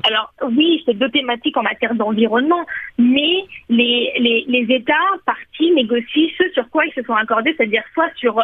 Alors 0.09 0.33
oui, 0.51 0.83
c'est 0.87 0.95
deux 0.95 1.11
thématiques 1.11 1.57
en 1.57 1.63
matière 1.63 1.95
d'environnement, 1.95 2.65
mais 2.99 3.45
les, 3.69 4.13
les, 4.19 4.45
les 4.49 4.75
États 4.75 4.95
parties 5.27 5.71
négocient 5.73 6.29
ce 6.39 6.51
sur 6.53 6.69
quoi 6.71 6.87
ils 6.87 6.93
se 6.93 7.03
sont 7.03 7.15
accordés, 7.15 7.55
c'est-à-dire 7.57 7.83
soit 7.95 8.11
sur 8.17 8.39
euh, 8.39 8.43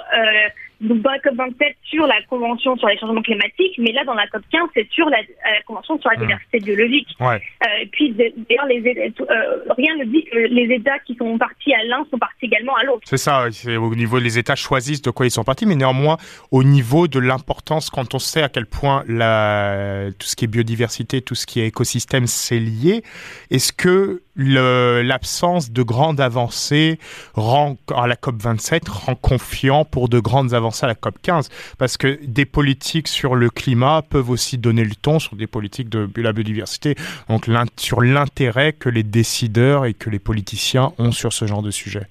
donc 0.84 1.02
dans 1.02 1.10
la 1.10 1.18
COP 1.18 1.34
27 1.36 1.76
sur 1.84 2.06
la 2.06 2.22
Convention 2.28 2.76
sur 2.76 2.88
les 2.88 2.98
changements 2.98 3.22
climatiques, 3.22 3.74
mais 3.78 3.92
là 3.92 4.04
dans 4.04 4.14
la 4.14 4.26
COP 4.28 4.42
15 4.50 4.68
c'est 4.74 4.88
sur 4.90 5.08
la, 5.08 5.18
euh, 5.18 5.60
Convention 5.66 5.98
sur 6.00 6.10
la 6.10 6.16
mmh. 6.16 6.20
diversité 6.20 6.60
biologique. 6.60 7.08
Ouais. 7.20 7.40
Euh, 7.62 7.82
et 7.82 7.86
puis 7.86 8.12
d'ailleurs 8.12 8.66
les 8.66 9.12
euh, 9.20 9.74
rien 9.76 9.96
ne 9.96 10.04
dit 10.04 10.24
que 10.24 10.38
les 10.38 10.74
États 10.74 10.98
qui 11.00 11.14
sont 11.16 11.38
partis 11.38 11.74
à 11.74 11.84
l'un 11.84 12.04
sont 12.10 12.18
partis 12.18 12.46
également 12.46 12.76
à 12.76 12.84
l'autre. 12.84 13.02
C'est 13.04 13.16
ça, 13.16 13.46
au 13.66 13.94
niveau 13.94 14.18
les 14.18 14.38
États 14.38 14.56
choisissent 14.56 15.02
de 15.02 15.10
quoi 15.10 15.26
ils 15.26 15.30
sont 15.30 15.44
partis, 15.44 15.66
mais 15.66 15.76
néanmoins 15.76 16.16
au 16.50 16.62
niveau 16.62 17.08
de 17.08 17.18
l'importance 17.18 17.90
quand 17.90 18.14
on 18.14 18.18
sait 18.18 18.42
à 18.42 18.48
quel 18.48 18.66
point 18.66 19.04
la, 19.08 20.08
tout 20.18 20.26
ce 20.26 20.36
qui 20.36 20.44
est 20.44 20.48
biodiversité, 20.48 21.22
tout 21.22 21.34
ce 21.34 21.46
qui 21.46 21.60
est 21.60 21.66
écosystème 21.66 22.26
c'est 22.26 22.58
lié, 22.58 23.02
est-ce 23.50 23.72
que 23.72 24.23
l'absence 24.36 25.70
de 25.70 25.82
grandes 25.82 26.20
avancées 26.20 26.98
rend, 27.34 27.76
à 27.94 28.06
la 28.06 28.16
COP 28.16 28.42
27 28.42 28.88
rend 28.88 29.14
confiant 29.14 29.84
pour 29.84 30.08
de 30.08 30.18
grandes 30.18 30.54
avancées 30.54 30.84
à 30.84 30.88
la 30.88 30.94
COP 30.94 31.16
15 31.22 31.48
parce 31.78 31.96
que 31.96 32.18
des 32.24 32.44
politiques 32.44 33.08
sur 33.08 33.34
le 33.34 33.50
climat 33.50 34.02
peuvent 34.02 34.30
aussi 34.30 34.58
donner 34.58 34.84
le 34.84 34.94
ton 34.94 35.18
sur 35.18 35.36
des 35.36 35.46
politiques 35.46 35.88
de 35.88 36.08
la 36.16 36.32
biodiversité. 36.32 36.96
Donc 37.28 37.48
sur 37.76 38.00
l'intérêt 38.00 38.72
que 38.72 38.88
les 38.88 39.02
décideurs 39.02 39.84
et 39.84 39.94
que 39.94 40.10
les 40.10 40.18
politiciens 40.18 40.92
ont 40.98 41.12
sur 41.12 41.32
ce 41.32 41.46
genre 41.46 41.62
de 41.62 41.70
sujet 41.70 42.08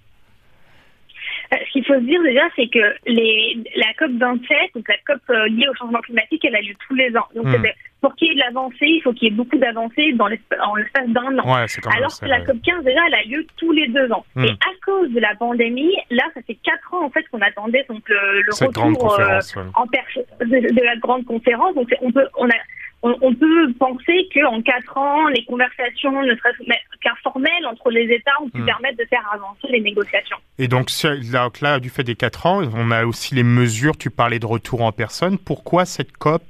qu'il 1.74 1.86
faut 1.86 1.96
se 1.96 2.00
dire 2.00 2.22
déjà, 2.24 2.44
c'est 2.56 2.68
que 2.68 2.96
les, 3.06 3.58
la 3.76 3.94
COP 3.98 4.12
27, 4.18 4.58
donc 4.76 4.88
la 4.88 4.98
COP 5.06 5.22
euh, 5.30 5.48
liée 5.50 5.68
au 5.68 5.76
changement 5.76 6.00
climatique, 6.00 6.46
elle 6.46 6.56
a 6.56 6.62
lieu 6.62 6.74
tous 6.88 6.96
les 6.96 7.16
ans. 7.18 7.28
Donc 7.36 7.46
hmm 7.46 7.64
pour 8.04 8.14
qu'il 8.16 8.28
y 8.28 8.32
ait 8.32 8.36
de 8.36 8.40
l'avancée, 8.42 8.76
il 8.82 9.02
faut 9.02 9.14
qu'il 9.14 9.30
y 9.30 9.32
ait 9.32 9.36
beaucoup 9.36 9.58
d'avancées 9.58 10.12
dans 10.12 10.28
l'espace 10.28 11.08
d'un 11.08 11.40
an. 11.40 11.66
Alors 11.96 12.20
que 12.20 12.26
la 12.26 12.42
COP 12.42 12.58
15, 12.62 12.84
déjà, 12.84 13.00
elle 13.08 13.14
a 13.14 13.24
lieu 13.24 13.48
tous 13.56 13.72
les 13.72 13.88
deux 13.88 14.12
ans. 14.12 14.26
Hmm. 14.36 14.44
Et 14.44 14.50
à 14.50 14.74
cause 14.86 15.10
de 15.12 15.22
la 15.22 15.34
pandémie, 15.36 15.96
là, 16.12 16.24
ça 16.34 16.42
fait 16.42 16.58
quatre 16.62 16.94
ans, 16.94 17.06
en 17.06 17.10
fait, 17.10 17.24
qu'on 17.30 17.40
attendait 17.40 17.86
donc, 17.88 18.04
le, 18.10 18.66
retour 18.66 19.20
euh, 19.20 19.40
en 19.76 19.86
de, 19.86 20.76
de, 20.76 20.84
la 20.84 20.98
grande 20.98 21.24
conférence. 21.24 21.76
Donc, 21.76 21.88
on 22.02 22.12
peut, 22.12 22.28
on 22.38 22.50
a, 22.50 22.56
on, 23.04 23.34
peut 23.36 23.74
penser 23.78 24.30
qu'en 24.34 24.62
quatre 24.62 24.98
ans, 24.98 25.28
les 25.28 25.44
conversations, 25.44 26.24
ne 26.24 26.34
seraient 26.36 26.54
qu'informelles 27.02 27.66
entre 27.70 27.92
les 27.92 28.06
États, 28.06 28.32
ont 28.42 28.50
pu 28.50 28.62
hmm. 28.62 28.66
permettre 28.66 28.98
de 28.98 29.06
faire 29.10 29.30
avancer 29.34 29.68
les 29.70 29.82
négociations. 29.82 30.38
Et 30.58 30.70
donc 30.70 30.90
là, 31.04 31.50
là, 31.62 31.80
du 31.80 31.90
fait 31.90 32.06
des 32.06 32.16
quatre 32.16 32.46
ans, 32.46 32.62
on 32.74 32.92
a 32.92 33.06
aussi 33.06 33.36
les 33.36 33.44
mesures, 33.44 33.98
tu 33.98 34.10
parlais 34.10 34.40
de 34.40 34.46
retour 34.46 34.82
en 34.82 34.94
personne. 34.94 35.38
Pourquoi 35.38 35.84
cette 35.84 36.16
COP 36.16 36.44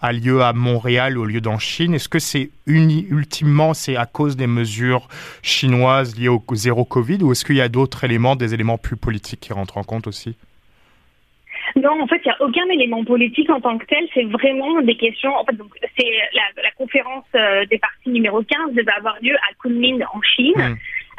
a 0.00 0.12
lieu 0.12 0.42
à 0.42 0.54
Montréal 0.54 1.18
au 1.18 1.26
lieu 1.26 1.42
d'en 1.42 1.58
Chine? 1.58 1.92
Est-ce 1.92 2.08
que 2.08 2.18
c'est 2.18 2.50
ultimement 2.66 3.74
c'est 3.74 3.96
à 3.96 4.06
cause 4.06 4.36
des 4.36 4.46
mesures 4.46 5.08
chinoises 5.42 6.18
liées 6.18 6.28
au 6.28 6.42
zéro 6.52 6.86
Covid 6.86 7.18
ou 7.22 7.32
est-ce 7.32 7.44
qu'il 7.44 7.56
y 7.56 7.60
a 7.60 7.68
d'autres 7.68 8.04
éléments, 8.04 8.34
des 8.34 8.54
éléments 8.54 8.78
plus 8.78 8.96
politiques 8.96 9.40
qui 9.40 9.52
rentrent 9.52 9.76
en 9.76 9.84
compte 9.84 10.06
aussi? 10.06 10.36
Non, 11.76 12.00
en 12.02 12.06
fait, 12.06 12.20
il 12.24 12.28
n'y 12.28 12.32
a 12.32 12.42
aucun 12.42 12.68
élément 12.70 13.04
politique 13.04 13.50
en 13.50 13.60
tant 13.60 13.78
que 13.78 13.86
tel. 13.86 14.06
C'est 14.14 14.24
vraiment 14.24 14.80
des 14.82 14.96
questions. 14.96 15.34
En 15.34 15.44
fait, 15.44 15.56
donc, 15.56 15.72
c'est 15.98 16.10
la, 16.34 16.70
conférence 16.76 17.24
euh, 17.34 17.64
des 17.66 17.78
partis 17.78 18.10
numéro 18.10 18.42
15 18.42 18.72
devait 18.74 18.92
avoir 18.92 19.16
lieu 19.20 19.34
à 19.34 19.54
Kunming 19.60 20.02
en 20.14 20.22
Chine. 20.22 20.54
Hmm. 20.56 20.76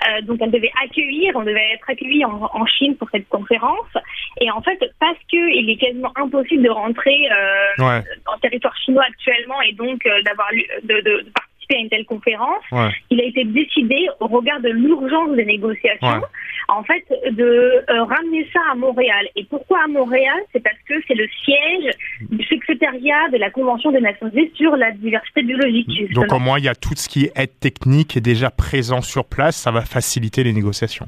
Euh, 0.08 0.22
donc 0.22 0.40
elle 0.42 0.52
devait 0.52 0.72
accueillir, 0.84 1.36
on 1.36 1.44
devait 1.44 1.74
être 1.74 1.90
accueilli 1.90 2.24
en, 2.24 2.50
en, 2.54 2.66
Chine 2.66 2.96
pour 2.96 3.10
cette 3.10 3.28
conférence. 3.28 3.92
Et 4.40 4.50
en 4.50 4.62
fait, 4.62 4.80
parce 5.00 5.18
que 5.32 5.50
il 5.54 5.70
est 5.70 5.78
quasiment 5.78 6.12
impossible 6.16 6.64
de 6.64 6.70
rentrer 6.70 7.30
euh, 7.32 8.02
en 8.26 8.38
territoire 8.40 8.76
chinois 8.78 9.04
actuellement 9.08 9.62
et 9.62 9.74
donc 9.74 10.06
euh, 10.06 10.22
d'avoir 10.24 10.48
de, 10.84 10.94
de, 10.94 11.02
de, 11.02 11.26
à 11.76 11.80
une 11.80 11.90
telle 11.90 12.06
conférence, 12.06 12.64
il 13.10 13.22
a 13.22 13.24
été 13.24 13.44
décidé, 13.44 14.08
au 14.20 14.28
regard 14.28 14.60
de 14.62 14.70
l'urgence 14.70 15.36
des 15.36 15.46
négociations, 15.46 16.22
en 16.68 16.84
fait, 16.84 17.06
de 17.32 17.44
euh, 17.90 18.04
ramener 18.04 18.48
ça 18.54 18.60
à 18.72 18.76
Montréal. 18.76 19.28
Et 19.36 19.44
pourquoi 19.46 19.80
à 19.84 19.88
Montréal? 19.88 20.38
C'est 20.54 20.62
parce 20.62 20.78
que 20.88 20.94
c'est 21.08 21.16
le 21.16 21.28
siège 21.44 21.94
du 22.30 22.44
secrétariat 22.46 23.30
de 23.32 23.38
la 23.38 23.50
Convention 23.50 23.92
des 23.92 24.02
Nations 24.02 24.30
Unies 24.34 24.52
sur 24.56 24.76
la 24.76 24.92
diversité 24.92 25.44
biologique. 25.44 26.14
Donc 26.14 26.32
au 26.32 26.40
moins, 26.40 26.60
il 26.60 26.66
y 26.66 26.70
a 26.70 26.76
tout 26.76 26.96
ce 26.96 27.10
qui 27.10 27.26
est 27.26 27.32
aide 27.36 27.60
technique 27.60 28.18
est 28.18 28.22
déjà 28.22 28.50
présent 28.50 29.02
sur 29.02 29.26
place, 29.26 29.56
ça 29.56 29.72
va 29.72 29.82
faciliter 29.82 30.44
les 30.44 30.54
négociations. 30.54 31.08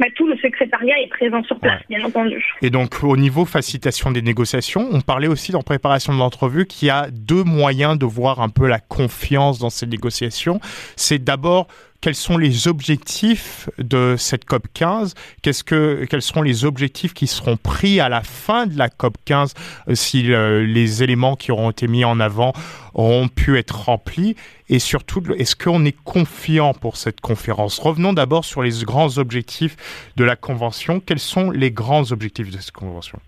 Bah, 0.00 0.06
tout 0.16 0.26
le 0.26 0.34
secrétariat 0.38 0.98
est 0.98 1.08
présent 1.08 1.42
sur 1.44 1.60
place, 1.60 1.82
bien 1.90 2.02
entendu. 2.02 2.42
Et 2.62 2.70
donc, 2.70 3.04
au 3.04 3.18
niveau 3.18 3.44
facilitation 3.44 4.10
des 4.10 4.22
négociations, 4.22 4.88
on 4.90 5.02
parlait 5.02 5.28
aussi 5.28 5.52
dans 5.52 5.60
préparation 5.60 6.14
de 6.14 6.18
l'entrevue 6.18 6.64
qu'il 6.64 6.88
y 6.88 6.90
a 6.90 7.08
deux 7.10 7.44
moyens 7.44 7.98
de 7.98 8.06
voir 8.06 8.40
un 8.40 8.48
peu 8.48 8.66
la 8.66 8.78
confiance 8.80 9.58
dans 9.58 9.68
ces 9.68 9.86
négociations. 9.86 10.58
C'est 10.96 11.22
d'abord 11.22 11.66
quels 12.00 12.14
sont 12.14 12.38
les 12.38 12.66
objectifs 12.66 13.68
de 13.78 14.14
cette 14.18 14.44
COP 14.44 14.66
15 14.72 15.14
Qu'est-ce 15.42 15.62
que 15.62 16.06
quels 16.08 16.22
seront 16.22 16.42
les 16.42 16.64
objectifs 16.64 17.14
qui 17.14 17.26
seront 17.26 17.56
pris 17.56 18.00
à 18.00 18.08
la 18.08 18.22
fin 18.22 18.66
de 18.66 18.78
la 18.78 18.88
COP 18.88 19.16
15 19.24 19.54
euh, 19.88 19.94
si 19.94 20.32
euh, 20.32 20.64
les 20.64 21.02
éléments 21.02 21.36
qui 21.36 21.52
auront 21.52 21.70
été 21.70 21.88
mis 21.88 22.04
en 22.04 22.20
avant 22.20 22.52
auront 22.94 23.28
pu 23.28 23.58
être 23.58 23.84
remplis? 23.84 24.36
Et 24.68 24.78
surtout 24.78 25.22
est-ce 25.36 25.56
qu'on 25.56 25.84
est 25.84 25.96
confiant 26.04 26.72
pour 26.74 26.96
cette 26.96 27.20
conférence? 27.20 27.78
Revenons 27.78 28.12
d'abord 28.12 28.44
sur 28.44 28.62
les 28.62 28.82
grands 28.84 29.18
objectifs 29.18 29.76
de 30.16 30.24
la 30.24 30.36
convention. 30.36 31.00
Quels 31.00 31.18
sont 31.18 31.50
les 31.50 31.70
grands 31.70 32.12
objectifs 32.12 32.50
de 32.50 32.58
cette 32.58 32.72
convention? 32.72 33.18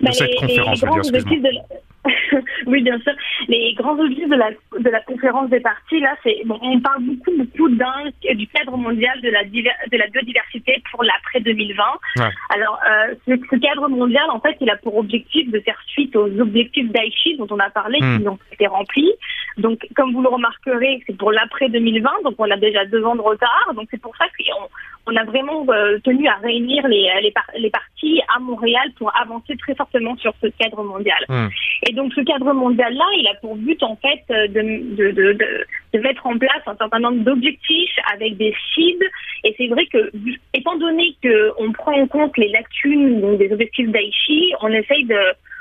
De 0.00 0.06
bah, 0.06 0.12
cette 0.12 0.34
conférence, 0.36 0.80
je 0.80 0.86
veux 0.86 1.22
dire, 1.22 1.62
oui, 2.66 2.82
bien 2.82 2.98
sûr. 3.00 3.12
Les 3.48 3.74
grands 3.74 3.98
objectifs 3.98 4.28
de 4.28 4.36
la, 4.36 4.50
de 4.50 4.90
la 4.90 5.00
conférence 5.00 5.50
des 5.50 5.60
parties, 5.60 6.00
là, 6.00 6.16
c'est 6.22 6.42
bon, 6.46 6.58
on 6.62 6.80
parle 6.80 7.02
beaucoup, 7.02 7.36
beaucoup 7.36 7.68
d'un 7.68 8.10
du 8.34 8.46
cadre 8.48 8.76
mondial 8.76 9.20
de 9.20 9.28
la, 9.28 9.44
de 9.44 9.96
la 9.96 10.06
biodiversité 10.08 10.82
pour 10.90 11.04
l'après 11.04 11.40
2020. 11.40 11.84
Alors, 12.50 12.78
euh, 12.88 13.14
ce, 13.26 13.56
cadre 13.56 13.88
mondial, 13.88 14.24
en 14.30 14.40
fait, 14.40 14.56
il 14.60 14.70
a 14.70 14.76
pour 14.76 14.96
objectif 14.96 15.50
de 15.50 15.60
faire 15.60 15.78
suite 15.88 16.16
aux 16.16 16.40
objectifs 16.40 16.90
d'Aichi 16.90 17.36
dont 17.36 17.46
on 17.50 17.58
a 17.58 17.70
parlé, 17.70 17.98
qui 17.98 18.04
hmm. 18.04 18.28
ont 18.28 18.38
été 18.52 18.66
remplis. 18.66 19.12
Donc, 19.58 19.86
comme 19.94 20.12
vous 20.12 20.22
le 20.22 20.28
remarquerez, 20.28 21.02
c'est 21.06 21.16
pour 21.16 21.32
l'après 21.32 21.68
2020, 21.68 22.10
donc 22.24 22.34
on 22.38 22.50
a 22.50 22.56
déjà 22.56 22.84
deux 22.86 23.04
ans 23.04 23.16
de 23.16 23.20
retard. 23.20 23.72
Donc, 23.74 23.88
c'est 23.90 24.00
pour 24.00 24.16
ça 24.16 24.24
qu'on 24.26 24.68
on 25.06 25.16
a 25.16 25.24
vraiment 25.24 25.64
euh, 25.68 25.98
tenu 26.04 26.28
à 26.28 26.36
réunir 26.36 26.86
les, 26.86 27.08
les, 27.22 27.32
les, 27.58 27.70
parties 27.70 28.20
à 28.34 28.38
Montréal 28.38 28.92
pour 28.96 29.12
avancer 29.20 29.56
très 29.56 29.74
fortement 29.74 30.16
sur 30.16 30.32
ce 30.42 30.46
cadre 30.58 30.82
mondial. 30.82 31.24
Hmm. 31.28 31.48
Et 31.86 31.89
donc 31.92 32.12
ce 32.14 32.20
cadre 32.20 32.52
mondial-là, 32.52 33.04
il 33.18 33.26
a 33.28 33.34
pour 33.40 33.56
but 33.56 33.82
en 33.82 33.96
fait 33.96 34.22
euh, 34.30 34.48
de, 34.48 35.98
mettre 35.98 36.26
en 36.26 36.38
place 36.38 36.62
un 36.66 36.76
certain 36.76 36.98
nombre 36.98 37.24
d'objectifs 37.24 37.96
avec 38.12 38.36
des 38.36 38.54
cibles. 38.74 39.06
Et 39.44 39.54
c'est 39.56 39.68
vrai 39.68 39.86
que, 39.86 40.10
étant 40.54 40.76
donné 40.76 41.14
qu'on 41.22 41.72
prend 41.72 41.92
en 41.92 42.06
compte 42.06 42.36
les 42.36 42.48
lacunes 42.48 43.36
des 43.36 43.52
objectifs 43.52 43.90
d'Aichi, 43.90 44.52
on 44.60 44.68
essaye 44.68 45.04
de 45.04 45.18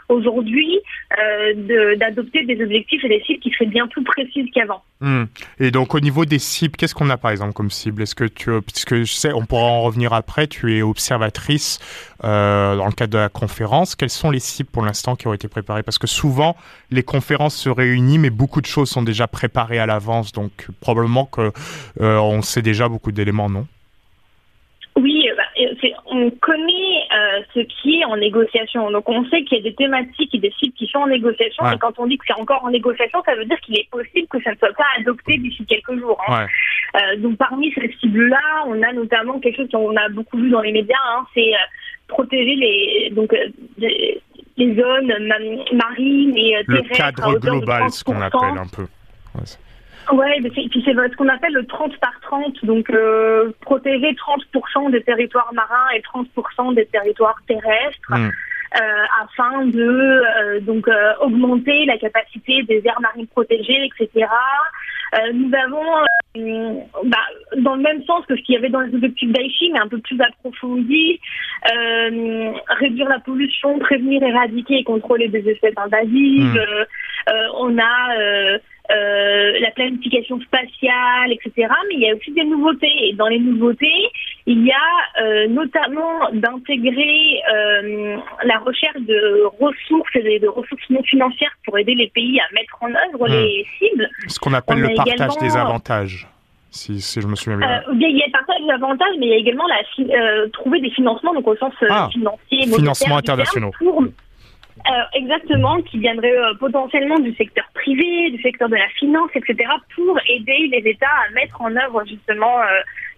aujourd'hui 0.10 0.80
euh, 1.18 1.96
d'adopter 1.96 2.46
des 2.46 2.62
objectifs 2.62 3.04
et 3.04 3.10
des 3.10 3.22
cibles 3.26 3.40
qui 3.40 3.52
seraient 3.52 3.70
bien 3.70 3.88
plus 3.88 4.04
précises 4.04 4.48
qu'avant. 4.54 4.84
Hmm. 5.00 5.26
Et 5.60 5.72
donc 5.72 5.96
au 5.96 6.00
niveau 6.00 6.26
des 6.26 6.40
cibles, 6.40 6.76
qu'est-ce 6.76 6.94
qu'on 6.94 7.10
a 7.10 7.18
par 7.18 7.32
exemple 7.32 7.54
comme 7.54 7.70
cible? 7.70 8.02
Est-ce 8.02 8.16
que 8.16 8.26
tu, 8.26 8.52
puisque 8.62 8.96
je 8.96 9.14
sais, 9.14 9.32
on 9.34 9.46
pourra 9.46 9.64
en 9.64 9.82
revenir 9.82 10.14
après, 10.14 10.48
tu 10.48 10.78
es 10.78 10.82
observatrice 10.82 11.80
euh, 12.24 12.76
dans 12.76 12.86
le 12.86 12.92
cadre 12.92 13.14
de 13.14 13.18
la 13.18 13.30
conférence. 13.30 13.96
Quelles 13.96 14.10
sont 14.10 14.32
les 14.32 14.40
cibles 14.40 14.70
pour 14.70 14.84
l'instant 14.84 15.16
qui 15.16 15.28
ont 15.28 15.34
été 15.34 15.48
préparées? 15.48 15.84
Parce 15.84 15.98
que 15.98 16.08
souvent 16.08 16.56
les 16.92 17.04
conférences 17.04 17.56
se 17.56 17.70
réunissent, 17.70 18.20
mais 18.20 18.30
beaucoup 18.30 18.62
de 18.62 18.66
choses 18.66 18.90
sont 18.90 19.04
déjà 19.04 19.28
préparées 19.28 19.80
à 19.80 19.86
l'avance, 19.86 20.32
donc 20.32 20.68
probablement 20.82 21.26
que 21.26 21.52
euh, 22.02 22.18
on 22.18 22.42
sait 22.42 22.62
déjà 22.62 22.90
beaucoup 22.90 23.12
d'éléments, 23.12 23.50
non? 23.50 23.68
On 26.20 26.32
connaît 26.42 27.08
euh, 27.14 27.42
ce 27.54 27.60
qui 27.60 28.00
est 28.00 28.06
en 28.06 28.18
négociation. 28.18 28.92
Donc 28.92 29.08
on 29.08 29.24
sait 29.30 29.44
qu'il 29.44 29.58
y 29.58 29.62
a 29.62 29.64
des 29.64 29.76
thématiques 29.76 30.34
et 30.36 30.40
des 30.40 30.52
cibles 30.60 30.74
qui 30.74 30.88
sont 30.88 31.00
en 31.00 31.08
négociation. 31.08 31.70
Et 31.72 31.78
quand 31.78 31.94
on 31.98 32.08
dit 32.08 32.18
que 32.18 32.26
c'est 32.28 32.40
encore 32.40 32.64
en 32.64 32.70
négociation, 32.70 33.22
ça 33.26 33.36
veut 33.36 33.46
dire 33.46 33.60
qu'il 33.62 33.78
est 33.78 33.90
possible 33.90 34.28
que 34.28 34.42
ça 34.44 34.52
ne 34.52 34.58
soit 34.58 34.74
pas 34.74 34.86
adopté 35.00 35.38
d'ici 35.38 35.66
quelques 35.66 35.98
jours. 36.00 36.22
Hein. 36.28 36.46
Euh, 36.96 37.18
donc 37.18 37.38
parmi 37.38 37.72
ces 37.74 37.92
cibles-là, 38.00 38.66
on 38.68 38.82
a 38.82 38.92
notamment 38.94 39.40
quelque 39.40 39.58
chose 39.58 39.72
qu'on 39.72 39.96
a 39.96 40.10
beaucoup 40.10 40.38
vu 40.38 40.50
dans 40.50 40.62
les 40.62 40.72
médias, 40.72 40.96
hein, 41.12 41.26
c'est 41.34 41.54
euh, 41.54 41.68
protéger 42.08 42.56
les 42.56 43.10
donc 43.12 43.34
les, 43.78 44.22
zones 44.58 45.14
marines 45.74 46.36
et 46.36 46.66
terrestres. 46.66 46.90
Le 46.90 46.98
cadre 46.98 47.40
global, 47.40 47.90
ce 47.92 48.04
qu'on 48.04 48.20
appelle 48.22 48.58
un 48.58 48.68
peu. 48.68 48.88
Ouais, 49.36 49.46
puis 50.08 50.82
c'est 50.86 50.94
ce 50.94 51.16
qu'on 51.16 51.28
appelle 51.28 51.54
le 51.54 51.66
30 51.66 51.98
par 51.98 52.14
30, 52.22 52.66
donc 52.66 52.90
euh, 52.90 53.52
protéger 53.62 54.14
30% 54.14 54.92
des 54.92 55.02
territoires 55.04 55.52
marins 55.54 55.90
et 55.96 56.02
30% 56.02 56.76
des 56.76 56.86
territoires 56.88 57.38
terrestres. 57.48 58.10
Hmm. 58.10 58.30
Euh, 58.76 59.04
afin 59.24 59.66
de 59.66 59.82
euh, 59.82 60.60
donc 60.60 60.88
euh, 60.88 61.14
augmenter 61.22 61.86
la 61.86 61.98
capacité 61.98 62.62
des 62.62 62.84
aires 62.86 63.02
marines 63.02 63.26
protégées, 63.26 63.90
etc. 64.00 64.28
nous 65.34 65.52
avons, 65.56 65.84
bah, 67.04 67.18
dans 67.58 67.74
le 67.74 67.82
même 67.82 68.04
sens 68.04 68.24
que 68.28 68.36
ce 68.36 68.42
qu'il 68.44 68.54
y 68.54 68.58
avait 68.60 68.70
dans 68.70 68.82
les 68.82 68.94
objectifs 68.94 69.32
d'Aichi, 69.32 69.72
mais 69.74 69.80
un 69.80 69.88
peu 69.88 69.98
plus 69.98 70.22
approfondi, 70.22 71.20
réduire 71.66 73.10
la 73.10 73.18
pollution, 73.18 73.80
prévenir, 73.80 74.22
éradiquer 74.22 74.76
et 74.76 74.84
contrôler 74.84 75.30
des 75.30 75.50
espèces 75.50 75.74
invasives. 75.76 76.54
Hmm. 76.54 77.34
on 77.56 77.80
a 77.80 78.60
euh, 78.92 79.60
la 79.60 79.70
planification 79.72 80.40
spatiale, 80.42 81.32
etc. 81.32 81.68
Mais 81.88 81.96
il 81.96 82.00
y 82.02 82.10
a 82.10 82.16
aussi 82.16 82.32
des 82.32 82.44
nouveautés. 82.44 82.92
Et 83.04 83.14
dans 83.14 83.28
les 83.28 83.40
nouveautés, 83.40 84.10
il 84.48 84.66
y 84.66 84.72
a 84.72 85.22
euh, 85.22 85.48
notamment 85.48 86.32
d'intégrer 86.34 87.42
euh, 87.54 88.18
la 88.44 88.58
recherche 88.60 89.02
de 89.02 89.44
ressources 89.60 90.16
et 90.16 90.40
de 90.40 90.48
ressources 90.48 90.90
non 90.90 91.04
financières 91.04 91.52
pour 91.66 91.78
aider 91.78 91.94
les 91.94 92.10
pays 92.10 92.40
à 92.40 92.54
mettre 92.54 92.78
en 92.82 92.90
œuvre 92.90 93.28
hmm. 93.28 93.32
les 93.32 93.66
cibles. 93.78 94.10
Ce 94.28 94.40
qu'on 94.40 94.54
appelle 94.54 94.80
le 94.80 94.96
partage 94.96 95.38
des 95.38 95.56
avantages. 95.56 96.28
Si, 96.72 97.02
si, 97.02 97.20
je 97.20 97.28
me 97.28 97.36
souviens 97.36 97.58
bien. 97.58 97.82
il 97.94 98.18
y 98.18 98.22
a 98.22 98.28
le 98.28 98.32
partage 98.32 98.62
des 98.64 98.72
avantages, 98.72 99.16
mais 99.20 99.26
il 99.26 99.30
y 99.30 99.34
a 99.34 99.38
également 99.38 99.66
la, 99.68 100.48
trouver 100.50 100.80
des 100.80 100.92
financements, 100.92 101.34
donc 101.34 101.48
au 101.48 101.56
sens 101.58 101.74
ah, 101.90 102.10
financier, 102.12 102.68
financement 102.76 103.18
internationaux. 103.18 103.72
Pour, 103.80 104.04
euh, 104.88 104.92
exactement, 105.14 105.82
qui 105.82 106.00
viendraient 106.00 106.38
euh, 106.38 106.54
potentiellement 106.60 107.20
du 107.20 107.34
secteur 107.36 107.66
privé, 107.74 108.32
du 108.32 108.42
secteur 108.42 108.70
de 108.70 108.76
la 108.76 108.88
finance, 108.98 109.30
etc., 109.36 109.70
pour 109.96 110.18
aider 110.28 110.70
les 110.72 110.90
États 110.90 111.08
à 111.08 111.32
mettre 111.34 111.62
en 111.62 111.76
œuvre 111.76 112.04
justement 112.08 112.60
euh, 112.60 112.66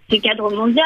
ces 0.09 0.19
cadres 0.19 0.53
mondiaux. 0.53 0.83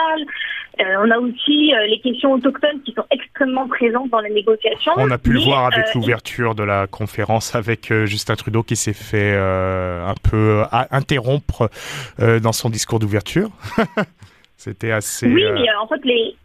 on 0.79 1.09
a 1.09 1.17
aussi 1.17 1.71
les 1.87 1.99
questions 1.99 2.33
autochtones 2.33 2.81
qui 2.83 2.91
sont 2.91 3.05
extrêmement 3.09 3.67
présentes 3.67 4.09
dans 4.11 4.19
les 4.19 4.29
négociations. 4.29 4.91
On 4.97 5.09
a 5.09 5.17
pu 5.17 5.33
le 5.33 5.39
voir 5.39 5.65
avec 5.65 5.95
l'ouverture 5.95 6.53
de 6.53 6.61
la 6.61 6.85
conférence 6.85 7.55
avec 7.55 7.91
Justin 8.05 8.35
Trudeau 8.35 8.61
qui 8.61 8.75
s'est 8.75 8.93
fait 8.93 9.35
un 9.35 10.13
peu 10.29 10.63
interrompre 10.91 11.71
dans 12.19 12.51
son 12.51 12.69
discours 12.69 12.99
d'ouverture. 12.99 13.49
C'était 14.57 14.91
assez. 14.91 15.27
Oui, 15.27 15.43
mais 15.53 15.73
en 15.81 15.87
fait, 15.87 16.03
les, 16.03 16.35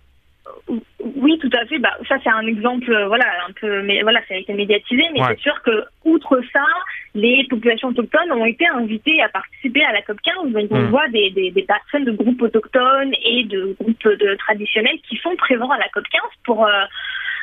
oui, 1.16 1.38
tout 1.38 1.50
à 1.52 1.64
fait. 1.66 1.78
Bah, 1.78 1.96
ça, 2.08 2.16
c'est 2.22 2.30
un 2.30 2.46
exemple, 2.46 2.90
euh, 2.92 3.06
voilà, 3.08 3.24
un 3.48 3.52
peu, 3.52 3.82
mais 3.82 4.02
voilà, 4.02 4.20
ça 4.28 4.34
a 4.34 4.38
été 4.38 4.52
médiatisé. 4.52 5.02
Mais 5.12 5.20
c'est 5.28 5.40
sûr 5.40 5.60
que, 5.62 5.84
outre 6.04 6.40
ça, 6.52 6.64
les 7.14 7.46
populations 7.48 7.88
autochtones 7.88 8.32
ont 8.32 8.44
été 8.44 8.66
invitées 8.66 9.22
à 9.22 9.28
participer 9.28 9.84
à 9.84 9.92
la 9.92 10.02
COP 10.02 10.20
15. 10.22 10.52
Donc, 10.52 10.66
on 10.70 10.80
hmm. 10.80 10.90
voit 10.90 11.08
des, 11.08 11.30
des, 11.30 11.50
des, 11.50 11.62
personnes 11.62 12.04
de 12.04 12.12
groupes 12.12 12.42
autochtones 12.42 13.12
et 13.24 13.44
de 13.44 13.76
groupes 13.80 14.08
de 14.08 14.34
traditionnels 14.36 14.98
qui 15.08 15.16
sont 15.16 15.34
présents 15.36 15.70
à 15.70 15.78
la 15.78 15.88
COP 15.88 16.04
15 16.10 16.22
pour 16.44 16.66
euh, 16.66 16.84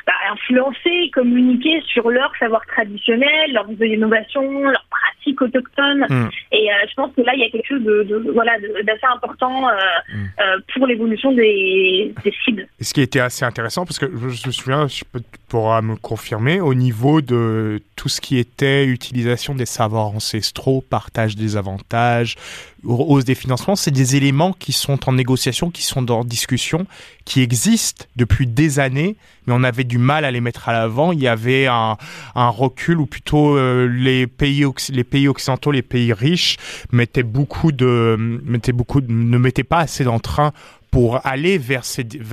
bah, 0.08 0.32
influencer, 0.32 1.10
communiquer 1.12 1.82
sur 1.92 2.08
leur 2.08 2.32
savoir 2.38 2.64
traditionnel, 2.64 3.52
leurs 3.52 3.70
innovations, 3.82 4.62
leurs 4.62 4.86
pratiques 4.90 5.42
autochtones. 5.42 6.06
Mm. 6.08 6.28
Et 6.52 6.68
je 6.88 6.94
pense 6.94 7.14
que 7.14 7.20
là, 7.20 7.34
il 7.34 7.40
y 7.40 7.44
a 7.44 7.50
quelque 7.50 7.68
chose 7.68 7.82
de, 7.82 8.30
voilà 8.32 8.52
d'assez 8.84 9.06
important 9.14 9.68
mm. 10.08 10.26
pour 10.72 10.86
l'évolution 10.86 11.32
des, 11.32 12.14
des 12.24 12.32
cibles. 12.42 12.66
ce 12.80 12.94
qui 12.94 13.02
était 13.02 13.20
assez 13.20 13.44
intéressant, 13.44 13.84
parce 13.84 13.98
que 13.98 14.06
je 14.06 14.46
me 14.46 14.52
souviens, 14.52 14.86
je 14.88 15.04
peux, 15.04 15.20
pourra 15.48 15.82
me 15.82 15.96
confirmer, 15.96 16.60
au 16.60 16.74
niveau 16.74 17.20
de 17.20 17.82
tout 17.96 18.08
ce 18.08 18.20
qui 18.20 18.38
était 18.38 18.84
utilisation 18.86 19.54
des 19.54 19.66
savoirs 19.66 20.08
ancestraux, 20.08 20.84
partage 20.88 21.36
des 21.36 21.56
avantages, 21.56 22.36
hausse 22.84 23.24
des 23.24 23.34
financements, 23.34 23.74
c'est 23.74 23.90
des 23.90 24.16
éléments 24.16 24.52
qui 24.52 24.72
sont 24.72 25.08
en 25.08 25.12
négociation, 25.12 25.70
qui 25.70 25.82
sont 25.82 26.10
en 26.10 26.24
discussion, 26.24 26.86
qui 27.24 27.40
existent 27.40 28.04
depuis 28.16 28.46
des 28.46 28.78
années, 28.78 29.16
mais 29.46 29.54
on 29.56 29.64
avait 29.64 29.84
du 29.84 29.98
mal 29.98 30.24
à 30.24 30.30
les 30.30 30.40
mettre 30.40 30.68
à 30.68 30.72
l'avant. 30.72 31.12
Il 31.12 31.20
y 31.20 31.28
avait 31.28 31.66
un, 31.66 31.96
recul, 32.34 33.00
ou 33.00 33.06
plutôt 33.06 33.56
euh, 33.56 33.86
les 33.86 34.26
pays 34.26 34.64
les 34.90 35.04
pays 35.04 35.28
occidentaux, 35.28 35.72
les 35.72 35.82
pays 35.82 36.12
riches 36.12 36.56
mettaient 36.92 37.22
beaucoup 37.22 37.72
de 37.72 38.16
mettaient 38.18 38.72
beaucoup 38.72 39.00
ne 39.00 39.38
mettaient 39.38 39.64
pas 39.64 39.78
assez 39.78 40.04
d'entrain 40.04 40.52
pour 40.90 41.26
aller 41.26 41.58
vers 41.58 41.82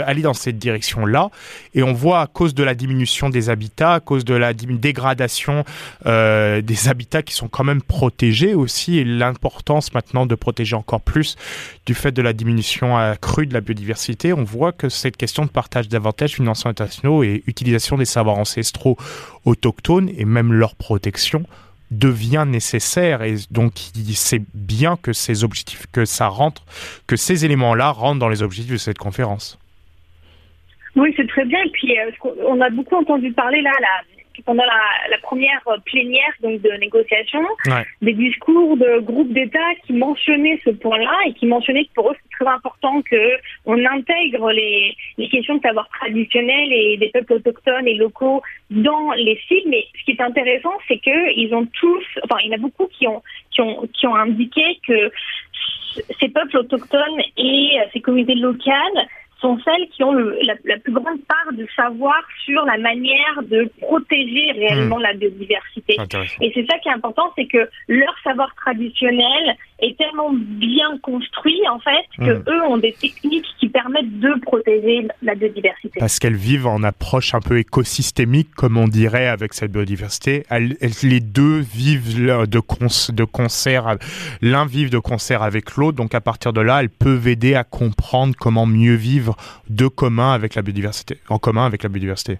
aller 0.05 0.21
dans 0.21 0.33
cette 0.33 0.57
direction-là. 0.57 1.29
Et 1.73 1.83
on 1.83 1.93
voit 1.93 2.21
à 2.21 2.27
cause 2.27 2.53
de 2.53 2.63
la 2.63 2.75
diminution 2.75 3.29
des 3.29 3.49
habitats, 3.49 3.95
à 3.95 3.99
cause 3.99 4.25
de 4.25 4.33
la 4.33 4.53
dégradation 4.53 5.63
euh, 6.05 6.61
des 6.61 6.87
habitats 6.87 7.23
qui 7.23 7.33
sont 7.33 7.47
quand 7.47 7.63
même 7.63 7.81
protégés 7.81 8.53
aussi, 8.53 8.97
et 8.97 9.03
l'importance 9.03 9.93
maintenant 9.93 10.25
de 10.25 10.35
protéger 10.35 10.75
encore 10.75 11.01
plus 11.01 11.35
du 11.85 11.93
fait 11.93 12.11
de 12.11 12.21
la 12.21 12.33
diminution 12.33 12.97
accrue 12.97 13.45
de 13.45 13.53
la 13.53 13.61
biodiversité, 13.61 14.33
on 14.33 14.43
voit 14.43 14.71
que 14.71 14.89
cette 14.89 15.17
question 15.17 15.45
de 15.45 15.49
partage 15.49 15.87
d'avantages 15.87 16.33
financiers 16.33 16.69
internationaux 16.69 17.23
et 17.23 17.43
utilisation 17.47 17.97
des 17.97 18.05
savoirs 18.05 18.37
ancestraux 18.37 18.97
autochtones 19.45 20.09
et 20.17 20.25
même 20.25 20.53
leur 20.53 20.75
protection 20.75 21.45
devient 21.91 22.45
nécessaire 22.47 23.21
et 23.21 23.35
donc 23.51 23.73
c'est 24.13 24.41
bien 24.53 24.97
que 24.97 25.13
ces 25.13 25.43
objectifs, 25.43 25.85
que 25.91 26.05
ça 26.05 26.27
rentre, 26.27 26.63
que 27.07 27.15
ces 27.15 27.45
éléments-là 27.45 27.91
rentrent 27.91 28.19
dans 28.19 28.29
les 28.29 28.43
objectifs 28.43 28.73
de 28.73 28.77
cette 28.77 28.97
conférence. 28.97 29.59
Oui, 30.95 31.13
c'est 31.17 31.27
très 31.27 31.45
bien. 31.45 31.59
Et 31.63 31.69
puis, 31.69 31.97
euh, 31.99 32.09
on 32.47 32.59
a 32.61 32.69
beaucoup 32.69 32.95
entendu 32.95 33.31
parler 33.33 33.61
là, 33.61 33.71
pendant 34.43 34.63
la, 34.63 35.17
première 35.21 35.61
plénière 35.85 36.33
donc 36.41 36.61
de 36.61 36.71
négociation, 36.79 37.41
des 38.01 38.13
discours 38.13 38.77
de 38.77 38.99
groupes 38.99 39.33
d'États 39.33 39.75
qui 39.85 39.93
mentionnaient 39.93 40.59
ce 40.63 40.69
point-là 40.69 41.17
et 41.27 41.33
qui 41.33 41.47
mentionnaient 41.47 41.85
que 41.85 41.93
pour 41.93 42.11
eux 42.11 42.15
c'est 42.21 42.43
très 42.43 42.53
important 42.53 43.01
que 43.01 43.31
on 43.65 43.83
intègre 43.85 44.51
les, 44.51 44.95
les 45.17 45.29
questions 45.29 45.55
de 45.55 45.61
savoir 45.61 45.87
traditionnel 45.89 46.71
et 46.71 46.97
des 46.97 47.09
peuples 47.09 47.33
autochtones 47.33 47.87
et 47.87 47.95
locaux 47.95 48.41
dans 48.69 49.11
les 49.13 49.39
cibles. 49.47 49.69
Mais 49.69 49.85
ce 49.99 50.05
qui 50.05 50.11
est 50.11 50.21
intéressant, 50.21 50.73
c'est 50.87 50.99
que 50.99 51.35
ils 51.35 51.53
ont 51.53 51.65
tous, 51.65 52.05
enfin 52.23 52.37
il 52.43 52.51
y 52.51 52.53
en 52.53 52.57
a 52.57 52.61
beaucoup 52.61 52.87
qui 52.87 53.07
ont 53.07 53.23
qui 53.51 53.61
ont 53.61 53.87
qui 53.93 54.07
ont 54.07 54.15
indiqué 54.15 54.79
que 54.87 55.11
ces 56.19 56.29
peuples 56.29 56.57
autochtones 56.57 57.21
et 57.37 57.77
ces 57.93 58.01
communautés 58.01 58.35
locales 58.35 59.07
sont 59.45 59.59
celles 59.63 59.87
qui 59.89 60.03
ont 60.03 60.13
la, 60.13 60.55
plus 60.83 60.91
grande 60.91 61.21
part 61.27 61.53
de 61.53 61.67
savoir 61.75 62.15
sur 62.43 62.65
la 62.65 62.77
manière 62.77 63.43
de 63.43 63.69
protéger 63.79 64.51
réellement 64.53 64.97
hmm. 64.97 65.03
la 65.03 65.13
biodiversité. 65.13 65.97
Et 66.41 66.51
c'est 66.53 66.65
ça 66.65 66.79
qui 66.79 66.89
est 66.89 66.93
important, 66.93 67.31
c'est 67.37 67.45
que 67.45 67.69
leur 67.87 68.13
savoir 68.23 68.53
traditionnel 68.55 69.55
est 69.79 69.97
tellement 69.97 70.31
bien 70.33 70.97
construit 71.03 71.61
en 71.69 71.79
fait 71.79 72.05
que 72.17 72.33
hmm. 72.33 72.43
eux 72.47 72.63
ont 72.69 72.77
des 72.77 72.93
techniques 72.93 73.45
qui 73.59 73.69
permettent 73.69 74.19
de 74.19 74.39
protéger 74.41 75.07
la 75.21 75.35
biodiversité. 75.35 75.99
Parce 75.99 76.17
qu'elles 76.17 76.35
vivent 76.35 76.67
en 76.67 76.81
approche 76.81 77.35
un 77.35 77.41
peu 77.41 77.59
écosystémique, 77.59 78.49
comme 78.55 78.77
on 78.77 78.87
dirait 78.87 79.27
avec 79.27 79.53
cette 79.53 79.71
biodiversité. 79.71 80.43
Elles, 80.49 80.75
les 81.03 81.19
deux 81.19 81.59
vivent 81.59 82.15
de, 82.19 83.11
de 83.11 83.23
concert, 83.23 83.97
l'un 84.41 84.65
vit 84.65 84.89
de 84.89 84.99
concert 84.99 85.43
avec 85.43 85.75
l'autre, 85.75 85.97
donc 85.97 86.15
à 86.15 86.21
partir 86.21 86.53
de 86.53 86.61
là, 86.61 86.79
elles 86.79 86.89
peuvent 86.89 87.27
aider 87.27 87.53
à 87.53 87.63
comprendre 87.63 88.33
comment 88.39 88.65
mieux 88.65 88.95
vivre 88.95 89.34
de 89.69 89.87
commun 89.87 90.33
avec 90.33 90.55
la 90.55 90.61
biodiversité, 90.61 91.19
en 91.29 91.37
commun 91.37 91.65
avec 91.65 91.83
la 91.83 91.89
biodiversité. 91.89 92.39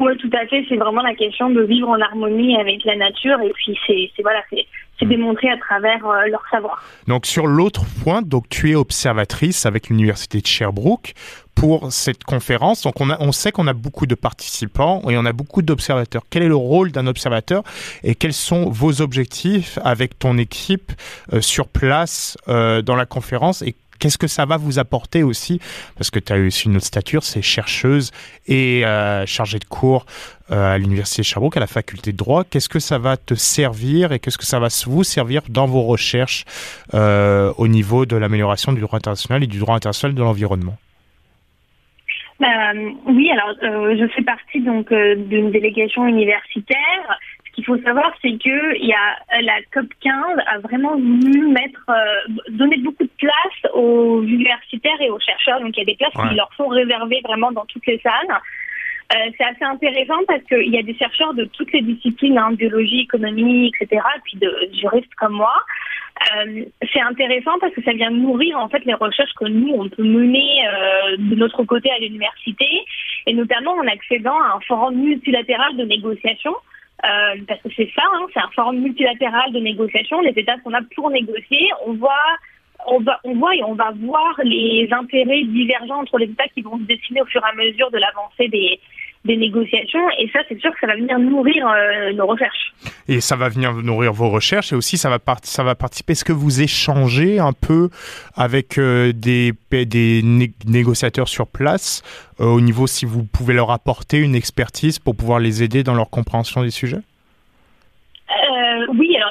Oui, 0.00 0.16
tout 0.18 0.30
à 0.32 0.46
fait. 0.46 0.64
C'est 0.68 0.76
vraiment 0.76 1.02
la 1.02 1.14
question 1.14 1.50
de 1.50 1.62
vivre 1.62 1.88
en 1.88 2.00
harmonie 2.00 2.56
avec 2.56 2.84
la 2.84 2.96
nature 2.96 3.40
et 3.40 3.50
puis 3.50 3.76
c'est 3.86 4.22
voilà, 4.22 4.40
c'est 4.50 4.66
hmm. 5.04 5.08
démontré 5.08 5.50
à 5.50 5.56
travers 5.56 6.06
euh, 6.06 6.26
leur 6.30 6.42
savoir. 6.50 6.84
Donc 7.08 7.26
sur 7.26 7.48
l'autre 7.48 7.82
point, 8.02 8.22
donc 8.22 8.48
tu 8.48 8.70
es 8.70 8.74
observatrice 8.76 9.66
avec 9.66 9.88
l'université 9.88 10.40
de 10.40 10.46
Sherbrooke 10.46 11.14
pour 11.56 11.92
cette 11.92 12.22
conférence. 12.22 12.82
Donc 12.82 13.00
on, 13.00 13.10
a, 13.10 13.16
on 13.20 13.32
sait 13.32 13.50
qu'on 13.50 13.66
a 13.66 13.72
beaucoup 13.72 14.06
de 14.06 14.14
participants 14.14 15.02
et 15.08 15.18
on 15.18 15.24
a 15.24 15.32
beaucoup 15.32 15.62
d'observateurs. 15.62 16.22
Quel 16.30 16.44
est 16.44 16.48
le 16.48 16.54
rôle 16.56 16.92
d'un 16.92 17.08
observateur 17.08 17.64
et 18.04 18.14
quels 18.14 18.32
sont 18.32 18.70
vos 18.70 19.00
objectifs 19.00 19.80
avec 19.82 20.16
ton 20.16 20.38
équipe 20.38 20.92
euh, 21.32 21.40
sur 21.40 21.66
place 21.66 22.38
euh, 22.46 22.82
dans 22.82 22.94
la 22.94 23.06
conférence 23.06 23.62
et 23.62 23.74
Qu'est-ce 23.98 24.18
que 24.18 24.26
ça 24.26 24.44
va 24.44 24.56
vous 24.56 24.78
apporter 24.78 25.22
aussi? 25.22 25.60
Parce 25.96 26.10
que 26.10 26.18
tu 26.18 26.32
as 26.32 26.36
aussi 26.36 26.66
une 26.66 26.76
autre 26.76 26.86
stature, 26.86 27.22
c'est 27.22 27.42
chercheuse 27.42 28.10
et 28.46 28.84
euh, 28.84 29.26
chargée 29.26 29.58
de 29.58 29.64
cours 29.64 30.06
euh, 30.50 30.74
à 30.74 30.78
l'Université 30.78 31.22
de 31.22 31.26
Sherbrooke, 31.26 31.56
à 31.56 31.60
la 31.60 31.66
faculté 31.66 32.12
de 32.12 32.16
droit. 32.16 32.44
Qu'est-ce 32.44 32.68
que 32.68 32.78
ça 32.78 32.98
va 32.98 33.16
te 33.16 33.34
servir 33.34 34.12
et 34.12 34.18
qu'est-ce 34.18 34.38
que 34.38 34.46
ça 34.46 34.58
va 34.58 34.68
vous 34.86 35.04
servir 35.04 35.42
dans 35.48 35.66
vos 35.66 35.82
recherches 35.82 36.44
euh, 36.94 37.52
au 37.58 37.68
niveau 37.68 38.06
de 38.06 38.16
l'amélioration 38.16 38.72
du 38.72 38.80
droit 38.80 38.96
international 38.96 39.42
et 39.42 39.46
du 39.46 39.58
droit 39.58 39.74
international 39.74 40.14
de 40.14 40.22
l'environnement? 40.22 40.76
Oui, 43.06 43.30
alors 43.32 43.56
je 43.60 44.06
fais 44.14 44.22
partie 44.22 44.60
donc 44.60 44.92
d'une 44.92 45.50
délégation 45.50 46.06
universitaire 46.06 47.18
faut 47.68 47.78
savoir, 47.82 48.12
c'est 48.22 48.32
que 48.32 48.76
il 48.78 48.86
y 48.86 48.94
a 48.94 49.42
la 49.42 49.60
COP 49.72 49.88
15 50.00 50.14
a 50.46 50.58
vraiment 50.60 50.96
voulu 50.96 51.48
mettre, 51.48 51.84
euh, 51.90 52.40
donner 52.50 52.78
beaucoup 52.78 53.04
de 53.04 53.10
place 53.18 53.72
aux 53.74 54.22
universitaires 54.22 55.00
et 55.00 55.10
aux 55.10 55.20
chercheurs. 55.20 55.60
Donc 55.60 55.76
il 55.76 55.80
y 55.80 55.82
a 55.82 55.92
des 55.92 55.96
places 55.96 56.28
qui 56.28 56.34
leur 56.34 56.50
sont 56.56 56.68
réservées 56.68 57.20
vraiment 57.24 57.52
dans 57.52 57.66
toutes 57.66 57.86
les 57.86 57.98
salles. 57.98 58.40
Euh, 59.10 59.30
c'est 59.38 59.44
assez 59.44 59.64
intéressant 59.64 60.22
parce 60.26 60.42
qu'il 60.44 60.68
y 60.68 60.78
a 60.78 60.82
des 60.82 60.94
chercheurs 60.94 61.32
de 61.32 61.44
toutes 61.44 61.72
les 61.72 61.80
disciplines, 61.80 62.36
hein, 62.36 62.52
biologie, 62.52 63.00
économie, 63.00 63.72
etc., 63.80 64.02
et 64.16 64.20
puis 64.22 64.36
de 64.38 64.52
juristes 64.78 65.14
comme 65.16 65.32
moi. 65.32 65.54
Euh, 66.36 66.64
c'est 66.92 67.00
intéressant 67.00 67.58
parce 67.60 67.72
que 67.74 67.82
ça 67.82 67.92
vient 67.92 68.10
nourrir 68.10 68.58
en 68.58 68.68
fait 68.68 68.84
les 68.84 68.94
recherches 68.94 69.32
que 69.34 69.46
nous 69.46 69.72
on 69.72 69.88
peut 69.88 70.02
mener 70.02 70.66
euh, 70.66 71.16
de 71.16 71.36
notre 71.36 71.62
côté 71.62 71.90
à 71.92 71.98
l'université 72.00 72.66
et 73.26 73.32
notamment 73.32 73.74
en 73.74 73.86
accédant 73.86 74.36
à 74.42 74.56
un 74.56 74.60
forum 74.66 74.96
multilatéral 74.96 75.76
de 75.76 75.84
négociation 75.84 76.54
euh, 77.04 77.36
parce 77.46 77.60
que 77.62 77.68
c'est 77.76 77.90
ça, 77.94 78.02
hein, 78.14 78.26
c'est 78.34 78.40
un 78.40 78.50
forum 78.54 78.78
multilatéral 78.78 79.52
de 79.52 79.60
négociation. 79.60 80.20
Les 80.20 80.30
États 80.30 80.56
sont 80.62 80.70
là 80.70 80.80
pour 80.96 81.10
négocier. 81.10 81.70
On 81.86 81.92
voit, 81.94 82.10
on 82.86 82.98
va, 83.00 83.20
on 83.22 83.34
voit 83.34 83.54
et 83.54 83.62
on 83.62 83.74
va 83.74 83.92
voir 83.92 84.34
les 84.42 84.88
intérêts 84.90 85.44
divergents 85.44 86.00
entre 86.00 86.18
les 86.18 86.26
États 86.26 86.48
qui 86.48 86.62
vont 86.62 86.76
se 86.78 86.84
dessiner 86.84 87.22
au 87.22 87.26
fur 87.26 87.40
et 87.44 87.50
à 87.50 87.54
mesure 87.54 87.90
de 87.92 87.98
l'avancée 87.98 88.48
des, 88.48 88.80
des 89.24 89.36
négociations. 89.36 90.08
Et 90.18 90.28
ça, 90.32 90.40
c'est 90.48 90.60
sûr 90.60 90.70
que 90.72 90.78
ça 90.80 90.86
va 90.86 90.96
venir 90.96 91.18
nourrir 91.18 91.66
euh, 91.66 92.12
nos 92.12 92.26
recherches. 92.26 92.72
Et 93.08 93.20
ça 93.20 93.36
va 93.36 93.48
venir 93.48 93.72
nourrir 93.74 94.12
vos 94.12 94.30
recherches 94.30 94.72
et 94.72 94.76
aussi 94.76 94.96
ça 94.96 95.08
va, 95.08 95.18
participer. 95.18 96.12
Est-ce 96.12 96.24
que 96.24 96.32
vous 96.32 96.62
échangez 96.62 97.38
un 97.38 97.52
peu 97.52 97.90
avec 98.36 98.78
euh, 98.78 99.12
des, 99.12 99.52
négociateurs 100.66 101.28
sur 101.28 101.46
place 101.46 102.02
euh, 102.40 102.44
au 102.44 102.60
niveau 102.60 102.86
si 102.86 103.04
vous 103.04 103.24
pouvez 103.24 103.54
leur 103.54 103.70
apporter 103.70 104.18
une 104.18 104.34
expertise 104.34 104.98
pour 104.98 105.16
pouvoir 105.16 105.40
les 105.40 105.62
aider 105.62 105.82
dans 105.82 105.94
leur 105.94 106.10
compréhension 106.10 106.62
des 106.62 106.70
sujets? 106.70 107.00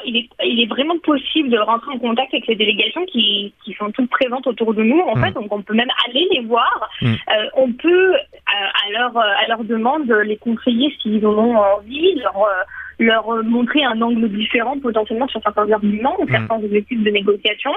Il 0.08 0.16
est, 0.16 0.28
il 0.44 0.60
est 0.60 0.66
vraiment 0.66 0.98
possible 0.98 1.50
de 1.50 1.58
rentrer 1.58 1.92
en 1.92 1.98
contact 1.98 2.32
avec 2.34 2.46
les 2.46 2.56
délégations 2.56 3.04
qui, 3.06 3.52
qui 3.64 3.74
sont 3.74 3.90
toutes 3.92 4.10
présentes 4.10 4.46
autour 4.46 4.74
de 4.74 4.82
nous, 4.82 5.00
en 5.00 5.16
mm. 5.16 5.24
fait, 5.24 5.32
donc 5.32 5.52
on 5.52 5.62
peut 5.62 5.74
même 5.74 5.90
aller 6.08 6.26
les 6.32 6.40
voir. 6.40 6.88
Mm. 7.02 7.14
on 7.56 7.72
peut 7.72 8.14
à 8.46 8.90
leur, 8.90 9.16
à 9.16 9.46
leur 9.48 9.64
demande 9.64 10.10
les 10.10 10.36
conseiller 10.36 10.94
s'ils 11.00 11.26
en 11.26 11.34
ont 11.34 11.56
envie, 11.56 12.14
leur, 12.16 12.34
leur 12.98 13.42
montrer 13.44 13.84
un 13.84 14.00
angle 14.02 14.28
différent 14.28 14.78
potentiellement 14.78 15.28
sur 15.28 15.42
certains 15.42 15.70
arguments 15.70 16.16
ou 16.20 16.24
mm. 16.24 16.30
certains 16.30 16.56
objectifs 16.56 17.02
de 17.02 17.10
négociation. 17.10 17.72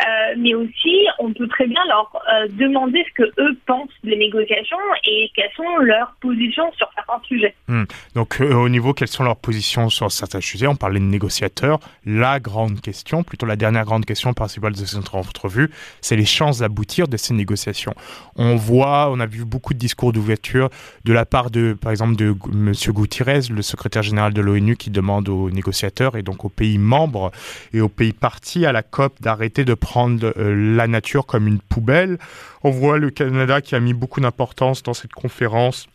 Euh, 0.00 0.34
mais 0.38 0.54
aussi, 0.54 1.06
on 1.20 1.32
peut 1.32 1.46
très 1.46 1.66
bien 1.66 1.80
leur 1.86 2.10
euh, 2.32 2.48
demander 2.52 3.04
ce 3.08 3.22
que 3.22 3.30
eux 3.40 3.56
pensent 3.66 3.88
des 4.02 4.16
négociations 4.16 4.76
et 5.06 5.30
quelles 5.36 5.52
sont 5.56 5.76
leurs 5.78 6.16
positions 6.20 6.72
sur 6.76 6.90
certains 6.96 7.22
sujets. 7.26 7.54
Mm. 7.68 7.84
Donc, 8.16 8.40
euh, 8.40 8.54
au 8.54 8.68
niveau, 8.68 8.92
quelles 8.92 9.08
sont 9.08 9.22
leurs 9.22 9.36
positions 9.36 9.88
sur 9.88 10.10
certains 10.10 10.40
sujets? 10.40 10.66
On 10.66 10.74
parlait 10.74 10.98
de 10.98 11.04
négociateurs. 11.04 11.78
La 12.04 12.40
grande 12.40 12.80
question, 12.80 13.22
plutôt 13.22 13.46
la 13.46 13.56
dernière 13.56 13.84
grande 13.84 14.04
question 14.04 14.34
principale 14.34 14.72
de 14.72 14.78
cette 14.78 15.14
entrevue, 15.14 15.70
c'est 16.00 16.16
les 16.16 16.24
chances 16.24 16.58
d'aboutir 16.58 17.06
de 17.06 17.16
ces 17.16 17.34
négociations. 17.34 17.94
On 18.36 18.56
voit, 18.56 19.10
on 19.12 19.20
a 19.20 19.26
vu 19.26 19.44
beaucoup 19.44 19.74
de 19.74 19.78
discours 19.78 20.12
d'ouverture 20.12 20.70
de 21.04 21.12
la 21.12 21.24
part 21.24 21.50
de, 21.50 21.74
par 21.74 21.92
exemple, 21.92 22.16
de 22.16 22.34
M. 22.52 22.72
Gutiérrez, 22.88 23.40
le 23.50 23.62
secrétaire 23.62 24.02
général 24.02 24.32
de 24.32 24.40
l'ONU, 24.40 24.53
qui 24.76 24.90
demande 24.90 25.28
aux 25.28 25.50
négociateurs 25.50 26.16
et 26.16 26.22
donc 26.22 26.44
aux 26.44 26.48
pays 26.48 26.78
membres 26.78 27.30
et 27.72 27.80
aux 27.80 27.88
pays 27.88 28.12
partis 28.12 28.66
à 28.66 28.72
la 28.72 28.82
COP 28.82 29.20
d'arrêter 29.20 29.64
de 29.64 29.74
prendre 29.74 30.32
euh, 30.36 30.76
la 30.76 30.86
nature 30.86 31.26
comme 31.26 31.46
une 31.46 31.60
poubelle. 31.60 32.18
On 32.62 32.70
voit 32.70 32.98
le 32.98 33.10
Canada 33.10 33.60
qui 33.60 33.74
a 33.74 33.80
mis 33.80 33.94
beaucoup 33.94 34.20
d'importance 34.20 34.82
dans 34.82 34.94
cette 34.94 35.12
conférence 35.12 35.86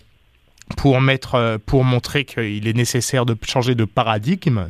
pour 0.78 1.02
mettre, 1.02 1.36
euh, 1.36 1.58
pour 1.64 1.84
montrer 1.84 2.26
qu'il 2.26 2.68
est 2.68 2.76
nécessaire 2.76 3.26
de 3.26 3.36
changer 3.46 3.76
de 3.76 3.86
paradigme, 3.86 4.70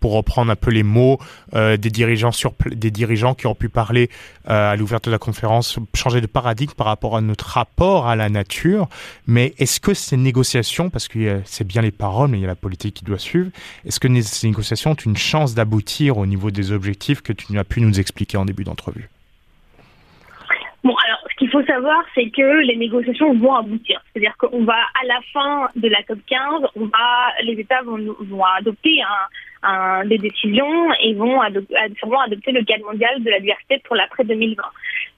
pour 0.00 0.12
reprendre 0.12 0.50
un 0.50 0.56
peu 0.56 0.70
les 0.70 0.82
mots 0.82 1.18
euh, 1.54 1.76
des 1.76 1.90
dirigeants 1.90 2.32
sur 2.32 2.52
des 2.66 2.90
dirigeants 2.90 3.34
qui 3.34 3.46
ont 3.46 3.54
pu 3.54 3.68
parler 3.68 4.10
euh, 4.48 4.72
à 4.72 4.76
l'ouverture 4.76 5.10
de 5.10 5.14
la 5.14 5.18
conférence, 5.18 5.78
changer 5.94 6.20
de 6.20 6.26
paradigme 6.26 6.72
par 6.72 6.86
rapport 6.86 7.16
à 7.16 7.20
notre 7.20 7.46
rapport 7.46 8.08
à 8.08 8.16
la 8.16 8.28
nature. 8.28 8.88
Mais 9.26 9.54
est-ce 9.58 9.80
que 9.80 9.94
ces 9.94 10.16
négociations, 10.16 10.90
parce 10.90 11.08
que 11.08 11.40
c'est 11.44 11.66
bien 11.66 11.82
les 11.82 11.90
paroles, 11.90 12.30
mais 12.30 12.38
il 12.38 12.42
y 12.42 12.44
a 12.44 12.48
la 12.48 12.54
politique 12.54 12.94
qui 12.94 13.04
doit 13.04 13.18
suivre, 13.18 13.50
est-ce 13.84 14.00
que 14.00 14.08
ces 14.22 14.46
négociations 14.46 14.92
ont 14.92 14.94
une 14.94 15.16
chance 15.16 15.54
d'aboutir 15.54 16.18
au 16.18 16.26
niveau 16.26 16.50
des 16.50 16.72
objectifs 16.72 17.22
que 17.22 17.32
tu 17.32 17.58
as 17.58 17.64
pu 17.64 17.80
nous 17.80 18.00
expliquer 18.00 18.36
en 18.36 18.44
début 18.44 18.64
d'entrevue? 18.64 19.08
Bon, 20.82 20.94
alors, 21.04 21.19
qu'il 21.40 21.50
faut 21.50 21.64
savoir, 21.64 22.04
c'est 22.14 22.28
que 22.28 22.60
les 22.66 22.76
négociations 22.76 23.32
vont 23.32 23.54
aboutir. 23.54 23.98
C'est-à-dire 24.12 24.36
qu'on 24.36 24.62
va, 24.62 24.74
à 24.74 25.06
la 25.06 25.20
fin 25.32 25.68
de 25.74 25.88
la 25.88 26.02
COP 26.02 26.18
15, 26.28 26.68
on 26.76 26.84
va, 26.84 27.32
les 27.42 27.54
États 27.54 27.80
vont, 27.80 27.98
vont 28.20 28.44
adopter 28.44 29.00
un, 29.62 30.04
des 30.04 30.18
décisions 30.18 30.92
et 31.02 31.14
vont 31.14 31.40
sûrement 31.98 32.20
adopter 32.20 32.52
le 32.52 32.62
cadre 32.62 32.84
mondial 32.84 33.22
de 33.22 33.30
la 33.30 33.40
diversité 33.40 33.80
pour 33.84 33.96
l'après 33.96 34.24
2020. 34.24 34.62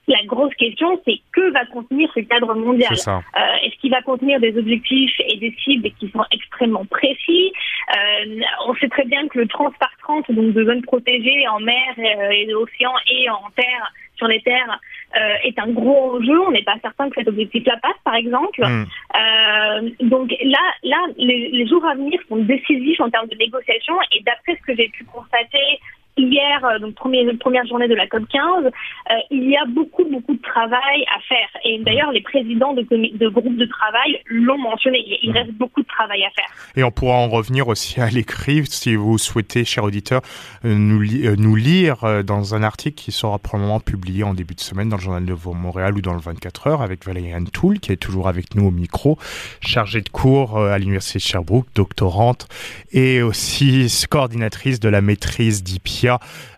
La 0.07 0.21
grosse 0.25 0.53
question, 0.55 0.99
c'est 1.05 1.19
que 1.31 1.51
va 1.51 1.65
contenir 1.65 2.09
ce 2.13 2.19
cadre 2.21 2.53
mondial 2.55 2.91
euh, 2.91 3.39
Est-ce 3.63 3.79
qu'il 3.79 3.91
va 3.91 4.01
contenir 4.01 4.39
des 4.41 4.57
objectifs 4.57 5.15
et 5.19 5.37
des 5.37 5.55
cibles 5.63 5.89
qui 5.99 6.09
sont 6.09 6.25
extrêmement 6.31 6.85
précis 6.85 7.53
euh, 7.95 8.41
On 8.67 8.75
sait 8.75 8.89
très 8.89 9.05
bien 9.05 9.27
que 9.29 9.39
le 9.39 9.47
trans 9.47 9.71
par 9.79 9.91
trans, 10.01 10.21
donc 10.29 10.53
de 10.53 10.65
zones 10.65 10.81
protégées 10.81 11.47
en 11.47 11.59
mer 11.61 11.93
euh, 11.97 12.31
et, 12.31 12.49
et 12.49 12.53
océan 12.53 12.91
et 13.07 13.29
en 13.29 13.49
terre, 13.55 13.93
sur 14.15 14.27
les 14.27 14.41
terres, 14.41 14.79
euh, 15.15 15.35
est 15.43 15.57
un 15.59 15.69
gros 15.69 16.17
enjeu. 16.17 16.39
On 16.41 16.51
n'est 16.51 16.63
pas 16.63 16.77
certain 16.81 17.09
que 17.09 17.15
cet 17.15 17.27
objectif-là 17.27 17.77
passe, 17.81 17.97
par 18.03 18.15
exemple. 18.15 18.61
Hmm. 18.61 18.85
Euh, 19.15 19.89
donc 20.01 20.33
là, 20.43 20.59
là, 20.83 20.97
les, 21.17 21.49
les, 21.49 21.67
jours 21.67 21.85
à 21.85 21.95
venir 21.95 22.19
sont 22.27 22.37
décisifs 22.37 22.99
en 22.99 23.09
termes 23.09 23.27
de 23.27 23.35
négociation. 23.35 23.95
Et 24.11 24.21
d'après 24.23 24.55
ce 24.55 24.61
que 24.65 24.75
j'ai 24.75 24.89
pu 24.89 25.03
constater 25.05 25.79
hier, 26.17 26.63
euh, 26.65 26.79
donc 26.79 26.95
première, 26.95 27.25
première 27.39 27.65
journée 27.65 27.87
de 27.87 27.95
la 27.95 28.07
COP 28.07 28.23
15, 28.29 28.65
euh, 28.65 29.13
il 29.31 29.49
y 29.49 29.55
a 29.55 29.65
beaucoup, 29.65 30.03
beaucoup 30.05 30.33
de 30.33 30.41
travail 30.41 31.05
à 31.15 31.19
faire. 31.21 31.49
Et 31.63 31.79
d'ailleurs, 31.79 32.11
les 32.11 32.21
présidents 32.21 32.73
de, 32.73 32.81
de 32.81 33.27
groupes 33.29 33.57
de 33.57 33.65
travail 33.65 34.21
l'ont 34.25 34.57
mentionné. 34.57 35.03
Il 35.23 35.31
reste 35.31 35.51
beaucoup 35.53 35.81
de 35.81 35.87
travail 35.87 36.23
à 36.23 36.29
faire. 36.31 36.49
Et 36.75 36.83
on 36.83 36.91
pourra 36.91 37.15
en 37.15 37.29
revenir 37.29 37.67
aussi 37.67 37.99
à 38.01 38.09
l'écrit, 38.09 38.65
si 38.65 38.95
vous 38.95 39.17
souhaitez, 39.17 39.65
cher 39.65 39.83
auditeur, 39.83 40.21
euh, 40.65 40.75
nous, 40.75 41.03
nous 41.37 41.55
lire 41.55 42.23
dans 42.23 42.55
un 42.55 42.63
article 42.63 43.01
qui 43.01 43.11
sera 43.11 43.39
probablement 43.39 43.79
publié 43.79 44.23
en 44.23 44.33
début 44.33 44.55
de 44.55 44.59
semaine 44.59 44.89
dans 44.89 44.97
le 44.97 45.01
Journal 45.01 45.25
de 45.25 45.35
Montréal 45.53 45.95
ou 45.95 46.01
dans 46.01 46.13
le 46.13 46.19
24 46.19 46.67
heures 46.67 46.81
avec 46.81 47.05
Valérie 47.05 47.33
Toul, 47.51 47.79
qui 47.79 47.91
est 47.91 47.97
toujours 47.97 48.27
avec 48.27 48.55
nous 48.55 48.67
au 48.67 48.71
micro, 48.71 49.17
chargée 49.61 50.01
de 50.01 50.09
cours 50.09 50.57
à 50.57 50.77
l'Université 50.77 51.19
de 51.19 51.23
Sherbrooke, 51.23 51.67
doctorante 51.75 52.47
et 52.91 53.21
aussi 53.21 53.87
coordinatrice 54.09 54.79
de 54.79 54.89
la 54.89 55.01
maîtrise 55.01 55.63
d'IPI 55.63 56.02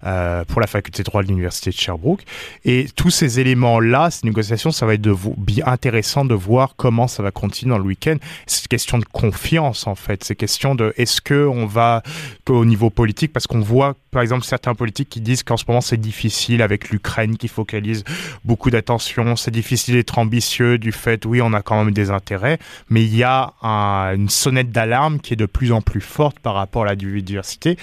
euh, 0.04 0.44
pour 0.46 0.62
la 0.62 0.68
faculté 0.68 1.04
de 1.04 1.06
droit 1.06 1.24
de 1.24 1.28
l'université 1.28 1.70
de 1.70 1.76
Sherbrooke. 1.76 2.22
Et 2.64 2.88
tous 2.96 3.10
ces 3.10 3.40
éléments-là, 3.40 4.12
ces 4.12 4.26
négociations, 4.26 4.72
ça 4.72 4.86
va 4.86 4.94
être 4.94 5.08
bien 5.38 5.66
intéressant 5.66 6.26
de 6.26 6.34
voir 6.34 6.76
comment 6.76 7.08
ça 7.08 7.24
va 7.24 7.32
continuer 7.32 7.72
dans 7.72 7.78
le 7.78 7.86
week-end. 7.86 8.18
C'est 8.46 8.68
question 8.68 8.98
de 8.98 9.06
confiance 9.06 9.88
en 9.88 9.96
fait. 9.96 10.24
C'est 10.24 10.36
question 10.36 10.76
de 10.76 10.94
est-ce 10.98 11.22
que 11.22 11.48
on 11.48 11.66
va 11.66 12.04
au 12.50 12.66
niveau 12.66 12.90
politique? 12.90 13.34
Parce 13.34 13.48
qu'on 13.48 13.62
voit 13.62 13.96
par 14.12 14.22
exemple 14.22 14.46
certains 14.46 14.76
politiques 14.76 15.10
qui 15.10 15.22
disent 15.22 15.44
qu'en 15.44 15.58
ce 15.58 15.66
moment 15.68 15.82
c'est 15.82 16.00
difficile 16.00 16.62
avec 16.62 16.90
l'Ukraine 16.90 17.38
qui 17.38 17.48
focalise 17.48 18.04
beaucoup 18.44 18.70
d'attention. 18.70 19.36
C'est 19.36 19.52
difficile 19.52 19.96
d'être 19.96 20.18
ambitieux 20.18 20.78
du 20.78 20.92
fait 20.92 21.26
oui 21.26 21.42
on 21.42 21.54
a 21.54 21.62
quand 21.62 21.84
même 21.84 21.94
des 21.94 22.12
intérêts, 22.12 22.60
mais 22.90 23.04
il 23.04 23.16
y 23.16 23.24
a 23.24 23.54
une 23.62 24.30
sonnette 24.30 24.72
d'alarme 24.72 25.20
qui 25.20 25.34
est 25.34 25.38
de 25.38 25.46
plus 25.46 25.72
en 25.72 25.82
plus 25.82 26.02
forte 26.02 26.40
par 26.40 26.56
rapport 26.56 26.84
à 26.84 26.86
la 26.86 26.96
biodiversité 26.96 27.78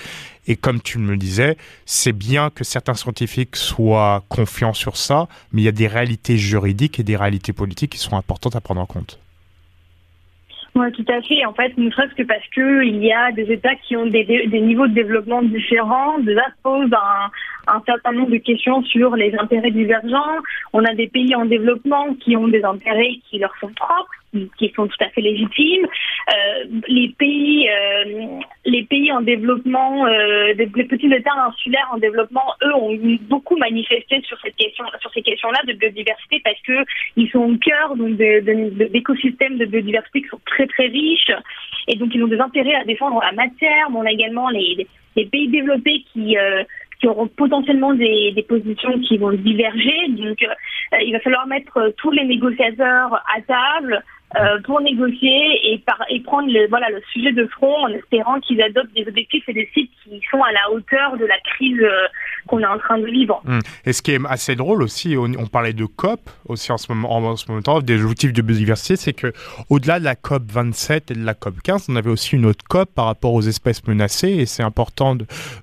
et 0.46 0.56
comme 0.56 0.80
tu 0.80 0.98
me 0.98 1.16
disais, 1.16 1.56
c'est 1.86 2.12
bien 2.12 2.50
que 2.50 2.64
certains 2.64 2.94
scientifiques 2.94 3.56
soient 3.56 4.24
confiants 4.28 4.72
sur 4.72 4.96
ça, 4.96 5.28
mais 5.52 5.62
il 5.62 5.64
y 5.64 5.68
a 5.68 5.72
des 5.72 5.86
réalités 5.86 6.36
juridiques 6.36 6.98
et 6.98 7.04
des 7.04 7.16
réalités 7.16 7.52
politiques 7.52 7.92
qui 7.92 7.98
sont 7.98 8.16
importantes 8.16 8.56
à 8.56 8.60
prendre 8.60 8.80
en 8.80 8.86
compte. 8.86 9.18
Oui, 10.74 10.90
tout 10.92 11.04
à 11.08 11.20
fait. 11.20 11.44
En 11.44 11.52
fait, 11.52 11.76
ne 11.76 11.90
serait-ce 11.90 12.14
que 12.14 12.22
parce 12.22 12.46
que 12.48 12.82
il 12.82 13.04
y 13.04 13.12
a 13.12 13.30
des 13.32 13.52
États 13.52 13.74
qui 13.76 13.94
ont 13.94 14.06
des, 14.06 14.24
niveaux 14.52 14.86
de 14.86 14.94
développement 14.94 15.42
différents, 15.42 16.18
déjà 16.20 16.46
posent 16.62 16.92
un, 16.94 17.74
un 17.74 17.82
certain 17.84 18.12
nombre 18.12 18.30
de 18.30 18.38
questions 18.38 18.82
sur 18.84 19.14
les 19.14 19.34
intérêts 19.38 19.70
divergents. 19.70 20.38
On 20.72 20.82
a 20.84 20.94
des 20.94 21.08
pays 21.08 21.34
en 21.34 21.44
développement 21.44 22.14
qui 22.14 22.36
ont 22.38 22.48
des 22.48 22.64
intérêts 22.64 23.20
qui 23.28 23.38
leur 23.38 23.54
sont 23.60 23.72
propres, 23.74 24.14
qui 24.58 24.72
sont 24.74 24.86
tout 24.86 25.04
à 25.04 25.08
fait 25.10 25.20
légitimes. 25.20 25.86
Euh, 26.30 26.64
les 26.88 27.08
pays, 27.18 27.68
euh, 27.68 28.40
les 28.64 28.84
pays 28.84 29.12
en 29.12 29.20
développement, 29.20 30.06
euh, 30.06 30.54
les 30.54 30.66
petits 30.66 31.12
États 31.12 31.34
insulaires 31.46 31.88
en 31.92 31.98
développement, 31.98 32.54
eux, 32.62 32.74
ont 32.74 32.96
beaucoup 33.22 33.56
manifesté 33.56 34.22
sur 34.22 34.38
cette 34.40 34.56
question, 34.56 34.84
sur 35.00 35.12
ces 35.12 35.22
questions-là 35.22 35.60
de 35.66 35.74
biodiversité 35.74 36.40
parce 36.44 36.60
que 36.62 36.84
ils 37.16 37.30
sont 37.30 37.40
au 37.40 37.56
cœur 37.56 37.94
d'écosystèmes 37.96 39.58
de, 39.58 39.66
biodiversité 39.66 40.22
qui 40.22 40.28
sont 40.28 40.40
très 40.46 40.66
très 40.66 40.86
riches 40.86 41.32
et 41.88 41.96
donc 41.96 42.14
ils 42.14 42.22
ont 42.22 42.28
des 42.28 42.40
intérêts 42.40 42.74
à 42.74 42.84
défendre 42.84 43.20
la 43.20 43.32
matière. 43.32 43.90
Mais 43.90 43.98
on 43.98 44.06
a 44.06 44.12
également 44.12 44.48
les, 44.48 44.86
pays 45.30 45.48
développés 45.48 46.04
qui 46.12 46.36
qui 47.00 47.08
auront 47.08 47.26
potentiellement 47.26 47.92
des, 47.94 48.46
positions 48.48 48.98
qui 49.00 49.18
vont 49.18 49.32
diverger. 49.32 50.08
Donc, 50.10 50.38
il 51.04 51.12
va 51.12 51.18
falloir 51.18 51.48
mettre 51.48 51.92
tous 51.96 52.12
les 52.12 52.24
négociateurs 52.24 53.14
à 53.36 53.40
table 53.42 54.04
euh, 54.36 54.60
pour 54.64 54.80
négocier 54.80 55.72
et, 55.72 55.82
prendre 56.24 56.48
le, 56.48 57.02
sujet 57.12 57.32
de 57.32 57.46
front 57.48 57.84
en 57.84 57.88
espérant 57.88 58.40
qu'ils 58.40 58.62
adoptent 58.62 58.94
des 58.94 59.06
objectifs 59.06 59.46
et 59.48 59.52
des 59.52 59.68
sites 59.74 59.90
qui 60.04 60.20
sont 60.30 60.42
à 60.42 60.52
la 60.52 60.72
hauteur 60.72 61.16
de 61.16 61.26
la 61.26 61.38
crise 61.40 61.80
euh, 61.82 62.06
qu'on 62.46 62.60
est 62.60 62.66
en 62.66 62.78
train 62.78 62.98
de 62.98 63.06
vivre. 63.06 63.42
Hum. 63.46 63.60
Et 63.84 63.92
ce 63.92 64.02
qui 64.02 64.12
est 64.12 64.20
assez 64.28 64.54
drôle 64.54 64.82
aussi, 64.82 65.16
on, 65.16 65.46
parlait 65.46 65.72
de 65.72 65.84
COP 65.84 66.20
aussi 66.48 66.72
en 66.72 66.78
ce 66.78 66.90
moment, 66.92 67.14
en 67.14 67.36
ce 67.36 67.50
moment 67.50 67.80
des 67.80 68.02
objectifs 68.02 68.32
de 68.32 68.42
biodiversité, 68.42 68.96
c'est 68.96 69.12
que 69.12 69.32
au-delà 69.68 70.00
de 70.00 70.04
la 70.04 70.16
COP 70.16 70.44
27 70.50 71.10
et 71.10 71.14
de 71.14 71.24
la 71.24 71.34
COP 71.34 71.60
15, 71.62 71.86
on 71.90 71.96
avait 71.96 72.10
aussi 72.10 72.36
une 72.36 72.46
autre 72.46 72.64
COP 72.68 72.90
par 72.94 73.06
rapport 73.06 73.34
aux 73.34 73.42
espèces 73.42 73.86
menacées 73.86 74.30
et 74.30 74.46
c'est 74.46 74.62
important, 74.62 75.16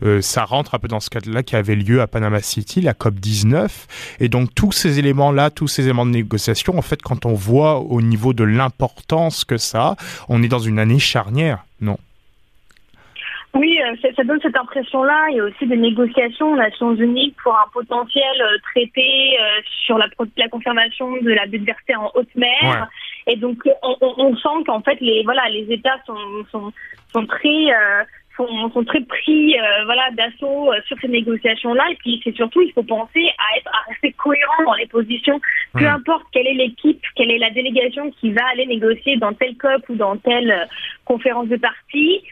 euh, 0.03 0.21
ça 0.21 0.45
rentre 0.45 0.75
un 0.75 0.79
peu 0.79 0.88
dans 0.88 0.99
ce 0.99 1.10
cadre-là 1.10 1.43
qui 1.43 1.55
avait 1.55 1.75
lieu 1.75 2.01
à 2.01 2.08
Panama 2.08 2.41
City, 2.41 2.82
la 2.82 2.93
COP 2.93 3.15
19. 3.15 4.17
Et 4.19 4.29
donc 4.29 4.53
tous 4.53 4.71
ces 4.71 4.99
éléments-là, 4.99 5.49
tous 5.49 5.67
ces 5.67 5.84
éléments 5.84 6.05
de 6.05 6.12
négociation, 6.12 6.77
en 6.77 6.82
fait, 6.82 7.01
quand 7.01 7.25
on 7.25 7.34
voit 7.34 7.79
au 7.79 8.01
niveau 8.01 8.34
de 8.34 8.43
l'importance 8.60 9.43
que 9.43 9.58
ça 9.58 9.95
On 10.30 10.43
est 10.43 10.48
dans 10.48 10.60
une 10.60 10.80
année 10.80 11.00
charnière, 11.00 11.65
non? 11.82 11.98
Oui, 13.56 13.80
euh, 13.82 14.12
ça, 14.15 14.24
donne 14.24 14.39
cette 14.41 14.56
impression-là. 14.56 15.28
Il 15.32 15.38
y 15.38 15.39
a 15.39 15.43
aussi 15.43 15.65
des 15.65 15.76
négociations 15.76 16.54
aux 16.54 16.56
Nations 16.56 16.93
Unies 16.93 17.34
pour 17.41 17.54
un 17.56 17.67
potentiel 17.74 18.36
euh, 18.41 18.58
traité 18.72 19.38
euh, 19.41 19.62
sur 19.86 19.98
la, 19.98 20.06
la 20.38 20.50
confirmation 20.50 21.12
de 21.19 21.32
la 21.32 21.48
biodiversité 21.48 21.95
en 21.95 22.12
haute 22.13 22.34
mer. 22.36 22.88
Et 23.26 23.36
donc, 23.38 23.58
on, 23.82 23.95
on 24.02 24.36
sent 24.38 24.63
qu'en 24.67 24.82
fait, 24.82 25.00
les 25.02 25.24
voilà, 25.24 25.50
les 25.50 25.65
États 25.72 26.00
sont 26.06 26.45
sont, 26.52 26.72
sont 27.12 27.26
très 27.26 27.74
sont, 28.47 28.84
très 28.86 29.02
pris 29.02 29.58
euh, 29.58 29.86
voilà 29.86 30.10
d'assaut 30.12 30.71
euh, 30.71 30.80
sur 30.88 30.97
ces 31.02 31.08
négociations 31.08 31.73
là 31.73 31.84
et 31.91 31.95
puis 31.95 32.21
c'est 32.23 32.36
surtout 32.36 32.62
il 32.62 32.71
faut 32.73 32.84
penser 32.84 33.30
à 33.38 33.58
être 33.58 33.69
à 33.69 33.89
rester 33.89 34.12
cohérent 34.13 34.63
dans 34.65 34.73
les 34.75 34.88
positions. 34.88 35.39
Peu 35.73 35.86
importe 35.86 36.23
quelle 36.32 36.47
est 36.47 36.54
l'équipe 36.54 37.02
quelle 37.15 37.32
est 37.32 37.38
la 37.38 37.52
délégation 37.52 38.12
qui 38.19 38.32
va 38.32 38.41
aller 38.52 38.65
négocier 38.65 39.17
dans 39.17 39.34
tel 39.34 39.56
COP 39.58 39.89
ou 39.89 39.95
dans 39.95 40.17
telle 40.17 40.52
euh, 40.52 40.65
conférence 41.06 41.47
de 41.47 41.58
parti 41.58 42.23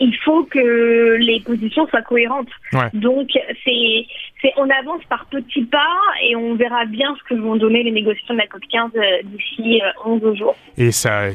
il 0.00 0.16
faut 0.24 0.44
que 0.44 1.16
les 1.16 1.40
positions 1.40 1.86
soient 1.88 2.02
cohérentes. 2.02 2.48
Donc 2.94 3.28
c'est 3.64 4.06
c'est 4.40 4.52
on 4.56 4.68
avance 4.70 5.02
par 5.08 5.26
petits 5.26 5.64
pas 5.64 5.96
et 6.22 6.36
on 6.36 6.54
verra 6.54 6.84
bien 6.84 7.16
ce 7.18 7.34
que 7.34 7.40
vont 7.40 7.56
donner 7.56 7.82
les 7.82 7.90
négociations 7.90 8.34
de 8.34 8.38
la 8.38 8.46
COP 8.46 8.62
15 8.70 8.90
d'ici 9.24 9.80
11 10.04 10.36
jours. 10.36 10.56
Et 10.76 10.92
ça 10.92 11.28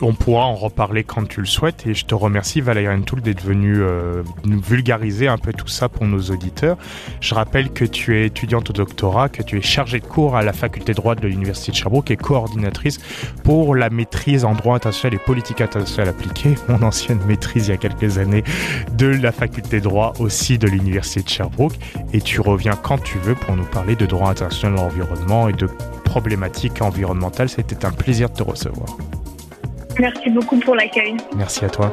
on 0.00 0.14
pourra 0.14 0.44
en 0.44 0.54
reparler 0.54 1.04
quand 1.04 1.26
tu 1.28 1.40
le 1.40 1.46
souhaites. 1.46 1.86
Et 1.86 1.94
je 1.94 2.04
te 2.04 2.14
remercie 2.14 2.60
Valérie 2.60 3.02
Toul 3.02 3.20
d'être 3.20 3.42
venue 3.42 3.80
euh, 3.80 4.22
nous 4.44 4.60
vulgariser 4.60 5.28
un 5.28 5.38
peu 5.38 5.52
tout 5.52 5.68
ça 5.68 5.88
pour 5.88 6.06
nos 6.06 6.20
auditeurs. 6.20 6.76
Je 7.20 7.34
rappelle 7.34 7.70
que 7.70 7.84
tu 7.84 8.16
es 8.18 8.26
étudiante 8.26 8.70
au 8.70 8.72
doctorat, 8.72 9.28
que 9.28 9.42
tu 9.42 9.58
es 9.58 9.62
chargée 9.62 10.00
de 10.00 10.06
cours 10.06 10.36
à 10.36 10.42
la 10.42 10.52
faculté 10.52 10.92
de 10.92 10.96
droit 10.96 11.14
de 11.14 11.26
l'Université 11.26 11.72
de 11.72 11.76
Sherbrooke 11.76 12.10
et 12.10 12.16
coordinatrice 12.16 12.98
pour 13.44 13.74
la 13.74 13.90
maîtrise 13.90 14.44
en 14.44 14.54
droit 14.54 14.76
international 14.76 15.20
et 15.20 15.24
politique 15.24 15.60
internationale 15.60 16.08
appliquée, 16.08 16.54
mon 16.80 16.88
ancienne 16.88 17.20
maîtrise 17.26 17.68
il 17.68 17.70
y 17.70 17.74
a 17.74 17.76
quelques 17.76 18.18
années 18.18 18.44
de 18.92 19.06
la 19.06 19.32
faculté 19.32 19.78
de 19.78 19.84
droit 19.84 20.12
aussi 20.18 20.58
de 20.58 20.66
l'Université 20.66 21.22
de 21.22 21.28
Sherbrooke. 21.28 21.74
Et 22.12 22.20
tu 22.20 22.40
reviens 22.40 22.74
quand 22.74 22.98
tu 22.98 23.18
veux 23.18 23.34
pour 23.34 23.56
nous 23.56 23.64
parler 23.64 23.96
de 23.96 24.06
droit 24.06 24.30
international 24.30 24.76
de 24.76 24.80
l'environnement 24.80 25.48
et 25.48 25.52
de 25.52 25.66
problématiques 26.04 26.82
environnementales. 26.82 27.48
C'était 27.48 27.84
un 27.84 27.92
plaisir 27.92 28.30
de 28.30 28.34
te 28.34 28.42
recevoir. 28.42 28.96
Merci 29.98 30.30
beaucoup 30.30 30.58
pour 30.58 30.74
l'accueil. 30.74 31.16
Merci 31.36 31.64
à 31.64 31.68
toi. 31.68 31.92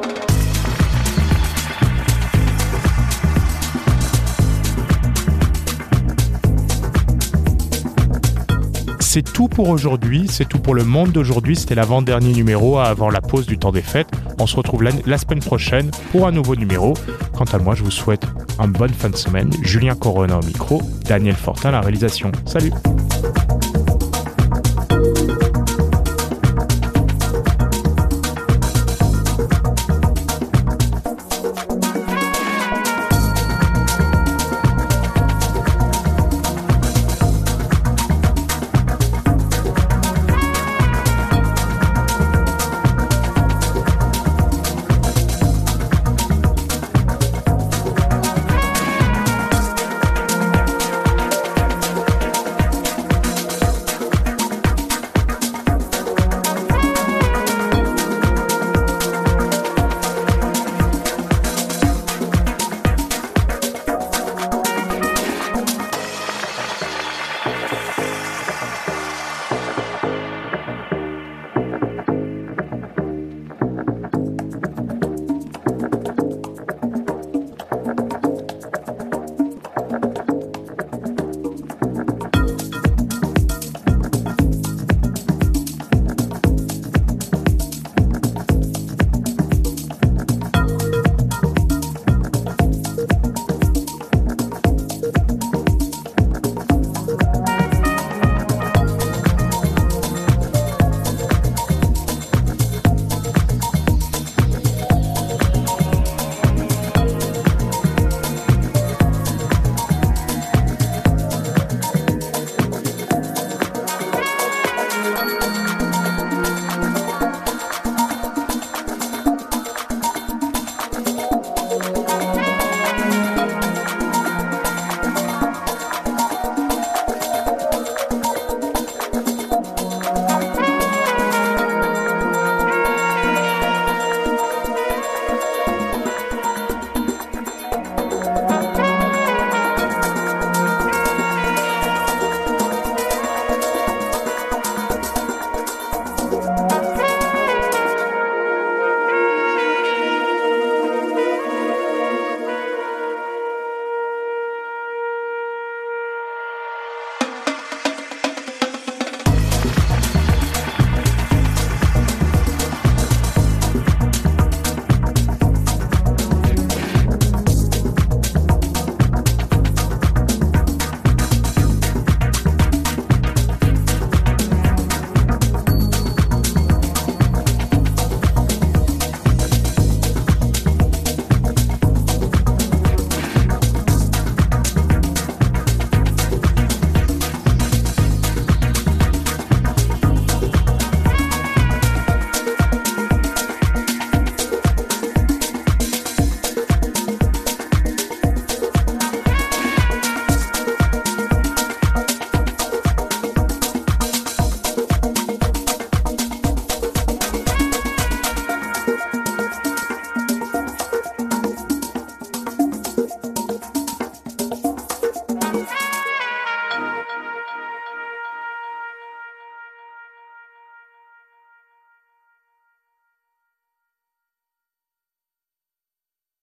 C'est 9.10 9.22
tout 9.22 9.48
pour 9.48 9.70
aujourd'hui, 9.70 10.26
c'est 10.28 10.46
tout 10.46 10.58
pour 10.58 10.74
le 10.74 10.84
monde 10.84 11.12
d'aujourd'hui. 11.12 11.56
C'était 11.56 11.74
l'avant-dernier 11.74 12.34
numéro 12.34 12.78
avant 12.78 13.08
la 13.08 13.22
pause 13.22 13.46
du 13.46 13.56
temps 13.56 13.72
des 13.72 13.80
fêtes. 13.80 14.10
On 14.38 14.46
se 14.46 14.54
retrouve 14.54 14.82
la, 14.82 15.16
semaine 15.16 15.40
prochaine 15.40 15.90
pour 16.12 16.26
un 16.26 16.30
nouveau 16.30 16.56
numéro. 16.56 16.92
Quant 17.32 17.46
à 17.46 17.56
moi, 17.56 17.74
je 17.74 17.82
vous 17.82 17.90
souhaite 17.90 18.26
une 18.62 18.72
bonne 18.72 18.92
fin 18.92 19.08
de 19.08 19.16
semaine. 19.16 19.50
Julien 19.62 19.94
Corona 19.94 20.38
au 20.38 20.44
micro, 20.44 20.82
Daniel 21.06 21.36
Fortin 21.36 21.70
à 21.70 21.72
la 21.72 21.80
réalisation. 21.80 22.30
Salut 22.44 22.70